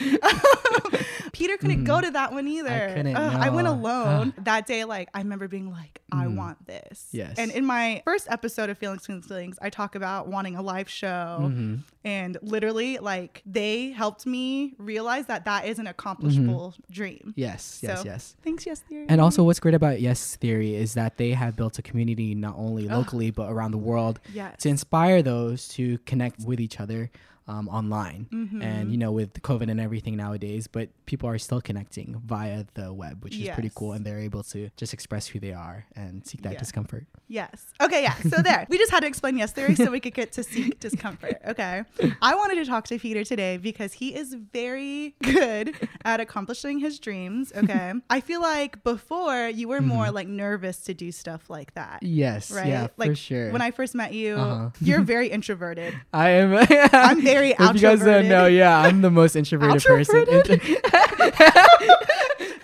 Peter 1.32 1.58
couldn't 1.58 1.84
go 1.86 2.00
to 2.00 2.12
that 2.12 2.32
one 2.32 2.48
either. 2.48 2.70
Mm-hmm. 2.70 2.94
couldn't, 2.96 3.16
Ugh, 3.16 3.36
I 3.42 3.50
went 3.50 3.63
no. 3.64 3.74
alone 3.74 4.34
that 4.40 4.66
day. 4.68 4.84
Like 4.84 5.10
I 5.14 5.20
remember 5.20 5.48
being 5.48 5.72
like, 5.72 6.02
I 6.12 6.26
Mm. 6.26 6.36
want 6.36 6.68
this. 6.68 7.08
Yes. 7.12 7.38
And 7.38 7.52
in 7.52 7.66
my 7.66 8.02
first 8.06 8.28
episode 8.30 8.70
of 8.70 8.78
Feelings, 8.78 9.06
Feelings, 9.06 9.26
Feelings, 9.26 9.58
I 9.62 9.70
talk 9.70 9.96
about 9.96 10.28
wanting 10.28 10.56
a 10.56 10.62
live 10.62 10.90
show, 10.90 11.40
Mm-hmm. 11.42 11.76
and 12.06 12.38
literally, 12.42 12.98
like 13.00 13.42
they 13.46 13.90
helped 13.92 14.26
me 14.26 14.74
realize 14.78 15.26
that 15.28 15.46
that 15.46 15.66
is 15.68 15.80
an 15.80 15.88
accomplishable 15.88 16.76
dream. 16.92 17.34
Yes, 17.36 17.80
yes, 17.82 18.00
So, 18.00 18.06
yes. 18.06 18.36
Thanks, 18.44 18.66
yes 18.66 18.80
theory. 18.82 19.06
And 19.10 19.20
also, 19.22 19.44
what's 19.44 19.60
great 19.60 19.74
about 19.76 20.02
Yes 20.02 20.36
Theory 20.36 20.76
is 20.76 20.94
that 20.94 21.18
they 21.18 21.32
have 21.32 21.56
built 21.56 21.80
a 21.80 21.82
community 21.82 22.36
not 22.36 22.56
only 22.58 22.88
locally 22.88 23.32
but 23.32 23.52
around 23.52 23.72
the 23.72 23.78
world 23.78 24.20
yes. 24.34 24.56
to 24.62 24.70
inspire 24.70 25.22
those 25.22 25.68
to 25.70 25.98
connect 26.00 26.42
with 26.42 26.60
each 26.60 26.80
other 26.80 27.10
um, 27.48 27.68
online. 27.70 28.28
Mm-hmm. 28.32 28.62
And 28.62 28.92
you 28.92 28.98
know, 28.98 29.12
with 29.12 29.34
COVID 29.42 29.70
and 29.70 29.80
everything 29.80 30.16
nowadays, 30.16 30.68
but 30.68 30.90
people 31.06 31.28
are 31.30 31.38
still 31.38 31.62
connecting 31.62 32.22
via 32.26 32.66
the 32.76 32.94
web, 32.94 33.24
which 33.24 33.36
is 33.38 33.50
pretty 33.50 33.72
cool, 33.76 33.92
and 33.94 34.06
they're 34.06 34.20
able 34.20 34.44
to 34.44 34.70
just 34.78 34.94
express 34.94 35.28
who 35.28 35.40
they 35.40 35.54
are 35.54 35.86
and 35.96 36.26
seek 36.26 36.42
that 36.44 36.54
Yeah. 36.54 36.60
discomfort. 36.60 37.06
Yes. 37.28 37.66
Okay, 37.82 38.04
yeah. 38.04 38.16
So 38.16 38.42
there. 38.42 38.66
We 38.74 38.78
just 38.78 38.92
had 38.92 39.02
to 39.02 39.08
explain 39.08 39.38
yes 39.38 39.52
theory 39.52 39.76
so 39.76 39.92
we 39.92 40.00
could 40.00 40.14
get 40.14 40.32
to 40.34 40.44
seek 40.44 40.80
discomfort. 40.80 41.38
Okay. 41.48 41.84
I 42.22 42.36
wanted 42.36 42.56
to 42.56 42.66
talk 42.66 42.86
to 42.88 42.98
Peter 43.00 43.24
today 43.24 43.58
because 43.58 43.94
he 43.94 44.16
is 44.16 44.34
very 44.34 45.16
good 45.24 45.76
at 46.06 46.20
accomplishing 46.20 46.80
his 46.80 47.00
dreams. 47.00 47.52
Okay. 47.56 47.94
I 48.10 48.20
feel 48.22 48.42
like 48.42 48.84
before 48.84 49.48
you 49.50 49.68
were 49.68 49.82
more 49.82 50.12
like 50.12 50.28
nervous 50.28 50.78
to 50.82 50.94
do 50.94 51.12
stuff 51.12 51.50
like 51.50 51.74
that. 51.76 52.04
Yes, 52.04 52.52
Right? 52.52 52.62
Mm-hmm. 52.64 52.72
yeah, 52.72 52.88
like 52.98 53.10
for 53.12 53.16
sure. 53.16 53.52
when 53.52 53.62
I 53.62 53.72
first 53.72 53.96
met 53.96 54.14
you, 54.14 54.36
Uh-huh. 54.36 54.70
you're 54.82 55.02
very 55.16 55.28
introverted. 55.30 55.94
I 56.14 56.30
am. 56.30 56.54
I'm 56.94 57.22
very 57.34 57.52
If 57.52 57.76
you 57.76 57.82
guys 57.82 58.00
don't 58.00 58.28
know, 58.28 58.46
yeah, 58.48 58.78
I'm 58.80 59.02
the 59.02 59.12
most 59.12 59.36
introverted 59.36 59.84
person. 59.84 60.26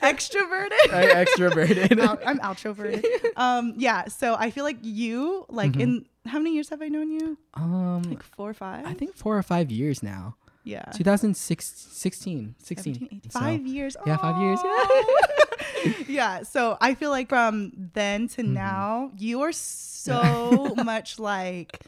Extroverted. 0.02 0.94
I 0.94 1.26
extroverted. 1.26 2.00
Out- 2.08 2.22
I'm 2.26 2.40
outroverted. 2.40 3.04
Um, 3.36 3.74
yeah. 3.78 4.08
So 4.08 4.36
I 4.36 4.50
feel 4.52 4.64
like 4.64 4.78
you, 4.82 5.46
like 5.50 5.72
Mm-hmm. 5.74 5.82
in 5.82 6.06
how 6.26 6.38
many 6.40 6.54
years 6.54 6.70
have 6.70 6.82
I 6.82 6.88
known 6.88 7.12
you? 7.12 7.38
um, 7.56 8.04
Like 8.04 8.24
four 8.24 8.50
or 8.50 8.54
five? 8.54 8.86
I 8.86 8.94
think 8.94 9.16
four 9.16 9.38
or 9.38 9.44
five 9.44 9.70
years 9.72 10.02
now. 10.04 10.36
Yeah. 10.64 10.86
2016, 10.94 11.36
16. 11.96 12.56
17, 12.60 13.10
18, 13.12 13.32
So, 13.32 13.50
years. 13.72 13.96
yeah, 14.06 14.18
five 14.18 14.40
years, 14.42 14.60
Aw. 14.64 16.04
yeah. 16.08 16.44
So 16.44 16.78
I 16.80 16.94
feel 16.94 17.10
like 17.10 17.30
from 17.30 17.72
then 17.94 18.28
to 18.30 18.42
Mm-hmm. 18.44 18.54
now, 18.54 19.12
you 19.18 19.42
are 19.42 19.52
so 19.52 20.74
much 20.84 21.18
like, 21.20 21.80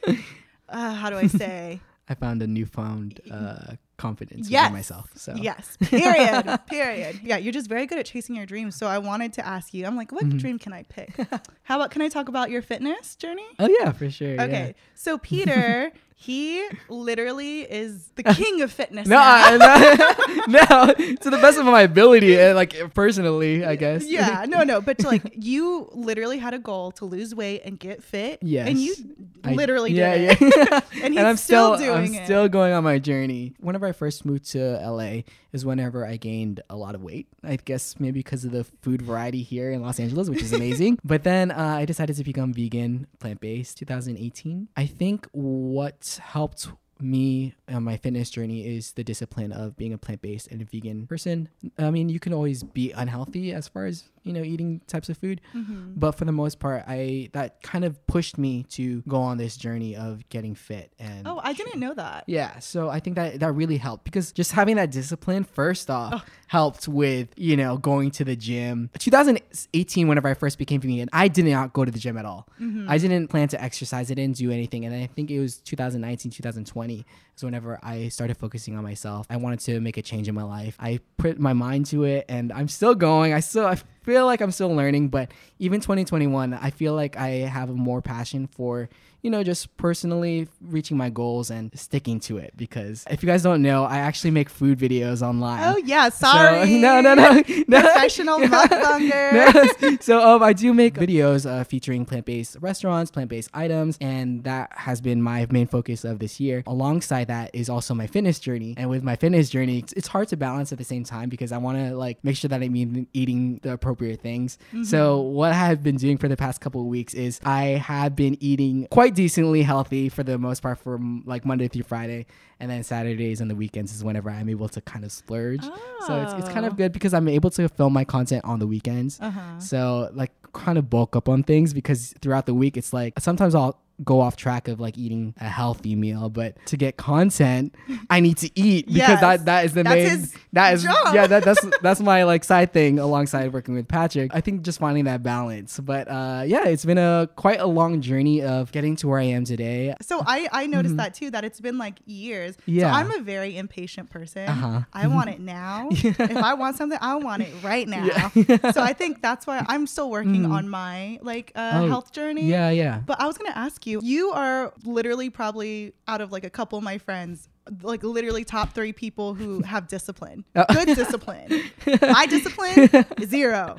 uh, 0.69 0.93
how 0.95 1.09
do 1.09 1.17
I 1.17 1.27
say? 1.27 1.79
I 2.11 2.15
found 2.15 2.41
a 2.41 2.47
newfound 2.47 3.21
uh, 3.31 3.75
confidence 3.97 4.49
Yes. 4.49 4.63
within 4.63 4.73
myself. 4.73 5.11
So 5.15 5.33
Yes. 5.35 5.77
Period. 5.81 6.59
Period. 6.67 7.19
Yeah. 7.23 7.37
You're 7.37 7.53
just 7.53 7.67
very 7.69 7.85
good 7.85 7.97
at 7.99 8.05
chasing 8.05 8.35
your 8.35 8.45
dreams. 8.45 8.75
So 8.75 8.85
I 8.87 8.97
wanted 8.97 9.31
to 9.33 9.45
ask 9.45 9.73
you, 9.73 9.85
I'm 9.85 9.95
like, 9.95 10.09
Mm-hmm. 10.11 10.29
what 10.31 10.37
dream 10.37 10.59
can 10.59 10.73
I 10.73 10.83
pick? 10.83 11.15
How 11.63 11.75
about, 11.77 11.91
can 11.91 12.01
I 12.01 12.09
talk 12.09 12.27
about 12.27 12.49
your 12.49 12.61
fitness 12.61 13.15
journey? 13.15 13.45
Oh 13.59 13.69
yeah, 13.79 13.91
for 13.93 14.09
sure. 14.09 14.39
Okay. 14.41 14.75
So 14.95 15.17
Peter, 15.19 15.91
he 16.15 16.67
literally 16.89 17.61
is 17.61 18.09
the 18.15 18.23
king 18.41 18.61
of 18.61 18.71
fitness. 18.71 19.07
No, 19.07 19.15
now. 19.15 19.23
I, 19.23 20.45
no, 20.47 20.93
no, 20.93 20.93
to 21.15 21.29
the 21.29 21.37
best 21.37 21.57
of 21.59 21.65
my 21.65 21.81
ability, 21.81 22.39
uh, 22.39 22.53
like 22.55 22.93
personally, 22.93 23.63
I 23.65 23.75
guess. 23.75 24.05
yeah, 24.05 24.45
no, 24.47 24.63
no, 24.63 24.81
but 24.81 24.97
to, 24.99 25.07
like 25.07 25.33
you 25.35 25.89
literally 25.93 26.37
had 26.39 26.53
a 26.53 26.59
goal 26.59 26.91
to 26.93 27.05
lose 27.05 27.33
weight 27.33 27.61
and 27.65 27.79
get 27.79 28.03
fit. 28.03 28.39
Yes. 28.41 28.67
and 28.67 28.77
you 28.79 28.95
I- 29.43 29.53
literally 29.53 29.91
yeah, 29.93 30.17
did 30.17 30.41
it. 30.41 30.53
yeah. 30.57 30.79
And 31.03 31.13
he's 31.15 31.23
I'm 31.23 31.37
still 31.37 31.75
still, 31.77 31.93
doing 31.95 32.15
I'm 32.15 32.21
it. 32.21 32.25
still 32.25 32.47
going 32.49 32.73
on 32.73 32.83
my 32.83 32.99
journey. 32.99 33.53
Whenever 33.59 33.87
I 33.87 33.91
first 33.91 34.25
moved 34.25 34.45
to 34.51 34.59
LA 34.87 35.21
is 35.51 35.65
whenever 35.65 36.05
I 36.05 36.17
gained 36.17 36.61
a 36.69 36.75
lot 36.75 36.95
of 36.95 37.01
weight. 37.01 37.27
I 37.43 37.55
guess 37.55 37.99
maybe 37.99 38.19
because 38.19 38.45
of 38.45 38.51
the 38.51 38.63
food 38.63 39.01
variety 39.01 39.41
here 39.43 39.71
in 39.71 39.81
Los 39.81 39.99
Angeles, 39.99 40.29
which 40.29 40.41
is 40.43 40.53
amazing. 40.53 40.99
but 41.03 41.23
then 41.23 41.51
uh, 41.51 41.75
I 41.79 41.85
decided 41.85 42.15
to 42.17 42.23
become 42.23 42.53
vegan, 42.53 43.07
plant 43.19 43.39
based, 43.41 43.77
2018. 43.77 44.69
I 44.77 44.85
think 44.85 45.27
what 45.31 46.19
helped 46.23 46.67
me 46.99 47.55
on 47.67 47.83
my 47.83 47.97
fitness 47.97 48.29
journey 48.29 48.75
is 48.75 48.91
the 48.93 49.03
discipline 49.03 49.51
of 49.51 49.75
being 49.75 49.91
a 49.91 49.97
plant-based 49.97 50.47
and 50.49 50.61
a 50.61 50.65
vegan 50.65 51.07
person. 51.07 51.49
I 51.79 51.89
mean, 51.89 52.09
you 52.09 52.19
can 52.19 52.31
always 52.31 52.61
be 52.61 52.91
unhealthy 52.91 53.53
as 53.53 53.67
far 53.67 53.87
as, 53.87 54.03
you 54.23 54.33
know, 54.33 54.41
eating 54.43 54.81
types 54.87 55.09
of 55.09 55.17
food, 55.17 55.41
Mm-hmm. 55.55 55.93
but 55.95 56.11
for 56.13 56.25
the 56.25 56.31
most 56.31 56.59
part, 56.59 56.83
I 56.87 57.29
that 57.33 57.61
kind 57.63 57.83
of 57.83 58.05
pushed 58.07 58.37
me 58.37 58.63
to 58.69 59.01
go 59.07 59.21
on 59.21 59.37
this 59.37 59.57
journey 59.57 59.95
of 59.95 60.27
getting 60.29 60.55
fit 60.55 60.93
and 60.99 61.27
Oh, 61.27 61.39
I 61.43 61.53
didn't 61.53 61.79
know 61.79 61.93
that. 61.93 62.25
yeah, 62.27 62.59
so 62.59 62.89
I 62.89 62.99
think 62.99 63.15
that 63.15 63.39
that 63.39 63.51
really 63.53 63.77
helped 63.77 64.03
because 64.05 64.31
just 64.31 64.51
having 64.51 64.75
that 64.77 64.91
discipline 64.91 65.43
first 65.43 65.89
off 65.89 66.23
helped 66.47 66.87
with, 66.87 67.29
you 67.35 67.55
know, 67.57 67.77
going 67.77 68.11
to 68.11 68.23
the 68.25 68.35
gym. 68.35 68.89
2018 68.99 70.07
whenever 70.07 70.27
I 70.27 70.33
first 70.33 70.57
became 70.57 70.81
vegan, 70.81 71.09
I 71.13 71.27
did 71.27 71.45
not 71.45 71.73
go 71.73 71.85
to 71.85 71.91
the 71.91 71.99
gym 71.99 72.17
at 72.17 72.25
all. 72.25 72.47
I 72.87 72.97
didn't 72.97 73.27
plan 73.29 73.47
to 73.49 73.61
exercise, 73.61 74.11
I 74.11 74.13
didn't 74.13 74.37
do 74.37 74.51
anything, 74.51 74.85
and 74.85 74.93
I 74.95 75.07
think 75.07 75.31
it 75.31 75.39
was 75.39 75.57
2019, 75.57 76.31
2020 76.31 77.05
is 77.35 77.43
whenever 77.43 77.79
I 77.81 78.09
started 78.09 78.37
focusing 78.37 78.77
on 78.77 78.83
myself. 78.83 79.25
I 79.29 79.37
wanted 79.37 79.59
to 79.61 79.79
make 79.79 79.97
a 79.97 80.01
change 80.01 80.27
in 80.27 80.35
my 80.35 80.43
life. 80.43 80.75
I 80.79 80.99
put 81.17 81.39
my 81.39 81.53
mind 81.53 81.85
to 81.87 82.03
it 82.03 82.25
and 82.29 82.51
I'm 82.51 82.67
still 82.67 82.93
going. 82.95 83.33
I 83.33 83.39
still 83.39 83.65
I 83.65 83.77
feel 84.03 84.25
like 84.25 84.41
I'm 84.41 84.51
still 84.51 84.73
learning, 84.73 85.09
but 85.09 85.31
even 85.59 85.79
2021, 85.79 86.53
I 86.53 86.69
feel 86.71 86.93
like 86.93 87.17
I 87.17 87.29
have 87.29 87.69
more 87.69 88.01
passion 88.01 88.47
for 88.47 88.89
you 89.21 89.29
know, 89.29 89.43
just 89.43 89.75
personally 89.77 90.47
reaching 90.61 90.97
my 90.97 91.09
goals 91.09 91.51
and 91.51 91.71
sticking 91.77 92.19
to 92.21 92.37
it. 92.37 92.53
Because 92.57 93.05
if 93.09 93.21
you 93.23 93.27
guys 93.27 93.43
don't 93.43 93.61
know, 93.61 93.83
I 93.83 93.97
actually 93.99 94.31
make 94.31 94.49
food 94.49 94.79
videos 94.79 95.21
online. 95.21 95.61
Oh 95.63 95.77
yeah, 95.77 96.09
So- 96.09 96.27
sorry. 96.31 96.77
no, 96.79 97.01
no, 97.01 97.13
no, 97.13 97.41
no. 97.67 97.81
Professional 97.81 98.39
mukbanger. 98.85 99.31
No. 99.81 99.97
So 100.01 100.21
um, 100.35 100.43
I 100.43 100.53
do 100.53 100.73
make 100.73 100.95
videos 100.95 101.45
uh, 101.49 101.63
featuring 101.63 102.05
plant-based 102.05 102.57
restaurants, 102.61 103.11
plant-based 103.11 103.49
items, 103.53 103.97
and 104.01 104.43
that 104.43 104.69
has 104.75 105.01
been 105.01 105.21
my 105.21 105.45
main 105.49 105.67
focus 105.67 106.03
of 106.03 106.19
this 106.19 106.39
year. 106.39 106.63
Alongside 106.67 107.27
that 107.27 107.51
is 107.53 107.69
also 107.69 107.93
my 107.93 108.07
fitness 108.07 108.39
journey, 108.39 108.73
and 108.77 108.89
with 108.89 109.03
my 109.03 109.15
fitness 109.15 109.49
journey, 109.49 109.79
it's, 109.79 109.93
it's 109.93 110.07
hard 110.07 110.27
to 110.29 110.37
balance 110.37 110.71
at 110.71 110.77
the 110.77 110.83
same 110.83 111.03
time 111.03 111.29
because 111.29 111.51
I 111.51 111.57
want 111.57 111.77
to 111.77 111.95
like 111.95 112.23
make 112.23 112.35
sure 112.37 112.49
that 112.49 112.61
I'm 112.61 112.75
eating, 112.75 113.07
eating 113.13 113.59
the 113.63 113.73
appropriate 113.73 114.21
things. 114.21 114.57
So 114.83 115.19
what 115.21 115.51
I 115.51 115.55
have 115.55 115.83
been 115.83 115.97
doing 115.97 116.17
for 116.17 116.27
the 116.27 116.37
past 116.37 116.61
couple 116.61 116.81
of 116.81 116.87
weeks 116.87 117.13
is 117.13 117.39
I 117.45 117.63
have 117.63 118.15
been 118.15 118.37
eating 118.39 118.87
quite 118.91 119.10
decently 119.13 119.61
healthy 119.63 120.09
for 120.09 120.23
the 120.23 120.37
most 120.37 120.61
part 120.61 120.79
from 120.79 121.23
like 121.25 121.45
Monday 121.45 121.67
through 121.67 121.83
Friday, 121.83 122.25
and 122.59 122.69
then 122.71 122.83
Saturdays 122.83 123.41
and 123.41 123.49
the 123.49 123.55
weekends 123.55 123.93
is 123.93 124.03
whenever 124.03 124.29
I'm 124.29 124.49
able 124.49 124.69
to 124.69 124.81
kind 124.81 125.03
of 125.05 125.11
splurge. 125.11 125.63
So 126.07 126.21
it's, 126.21 126.33
it's 126.33 126.49
kind 126.49 126.65
of 126.65 126.73
Oh. 126.73 126.75
good 126.77 126.91
because 126.93 127.13
I'm 127.13 127.27
able 127.27 127.49
to 127.51 127.67
film 127.69 127.93
my 127.93 128.03
content 128.05 128.45
on 128.45 128.59
the 128.59 128.67
weekends. 128.67 129.19
Uh-huh. 129.19 129.59
So 129.59 130.09
like 130.13 130.31
kind 130.53 130.77
of 130.77 130.89
bulk 130.89 131.15
up 131.15 131.29
on 131.29 131.43
things 131.43 131.73
because 131.73 132.13
throughout 132.21 132.45
the 132.45 132.53
week 132.53 132.75
it's 132.77 132.91
like 132.93 133.19
sometimes 133.19 133.55
I'll 133.55 133.79
go 134.03 134.19
off 134.21 134.35
track 134.35 134.67
of 134.67 134.79
like 134.79 134.97
eating 134.97 135.33
a 135.39 135.47
healthy 135.49 135.95
meal, 135.95 136.29
but 136.29 136.55
to 136.67 136.77
get 136.77 136.97
content, 136.97 137.75
I 138.09 138.19
need 138.19 138.37
to 138.37 138.49
eat 138.59 138.87
because 138.87 138.97
Yes. 138.97 139.21
that 139.21 139.45
that 139.45 139.65
is 139.65 139.73
the 139.73 139.83
That's 139.83 139.95
main 139.95 140.27
that 140.53 140.73
is 140.73 140.83
job. 140.83 141.13
yeah 141.15 141.27
that, 141.27 141.43
that's 141.43 141.65
that's 141.81 141.99
my 142.01 142.23
like 142.23 142.43
side 142.43 142.73
thing 142.73 142.99
alongside 142.99 143.53
working 143.53 143.73
with 143.75 143.87
Patrick. 143.87 144.31
I 144.33 144.41
think 144.41 144.63
just 144.63 144.79
finding 144.79 145.05
that 145.05 145.23
balance. 145.23 145.79
But 145.79 146.07
uh 146.07 146.43
yeah, 146.47 146.65
it's 146.67 146.85
been 146.85 146.97
a 146.97 147.29
quite 147.35 147.59
a 147.59 147.67
long 147.67 148.01
journey 148.01 148.41
of 148.41 148.71
getting 148.71 148.95
to 148.97 149.07
where 149.07 149.19
I 149.19 149.23
am 149.25 149.45
today. 149.45 149.93
So 150.01 150.23
I 150.25 150.47
I 150.51 150.67
noticed 150.67 150.97
that 150.97 151.13
too 151.13 151.29
that 151.31 151.43
it's 151.43 151.59
been 151.61 151.77
like 151.77 151.99
years. 152.05 152.55
Mm-hmm. 152.57 152.71
Yeah. 152.71 152.91
So 152.91 152.97
I'm 152.97 153.11
a 153.19 153.23
very 153.23 153.57
impatient 153.57 154.09
person. 154.09 154.47
Uh-huh. 154.47 154.81
I 154.93 155.07
want 155.07 155.29
it 155.29 155.39
now. 155.39 155.89
If 156.31 156.37
I 156.37 156.53
want 156.53 156.75
something, 156.77 156.97
I 157.01 157.15
want 157.15 157.43
it 157.43 157.53
right 157.63 157.87
now. 157.87 158.29
so 158.71 158.81
I 158.81 158.93
think 158.93 159.21
that's 159.21 159.45
why 159.47 159.65
I'm 159.67 159.85
still 159.87 160.09
working 160.09 160.45
on 160.45 160.69
my 160.69 161.19
like 161.21 161.51
uh, 161.55 161.71
Mm. 161.71 161.83
Oh, 161.83 161.87
health 161.87 162.11
journey. 162.11 162.45
Yeah, 162.49 162.69
yeah. 162.69 162.99
But 163.05 163.21
I 163.21 163.25
was 163.27 163.37
gonna 163.37 163.55
ask 163.55 163.87
you, 163.87 163.90
you 164.01 164.31
are 164.31 164.73
literally 164.85 165.29
probably 165.29 165.93
out 166.07 166.21
of 166.21 166.31
like 166.31 166.43
a 166.43 166.49
couple 166.49 166.77
of 166.77 166.83
my 166.83 166.97
friends, 166.97 167.49
like 167.81 168.03
literally 168.03 168.43
top 168.43 168.73
three 168.73 168.93
people 168.93 169.33
who 169.33 169.61
have 169.61 169.87
discipline. 169.87 170.45
Oh. 170.55 170.65
Good 170.73 170.95
discipline. 170.95 171.71
My 172.01 172.25
discipline, 172.27 172.89
zero. 173.25 173.77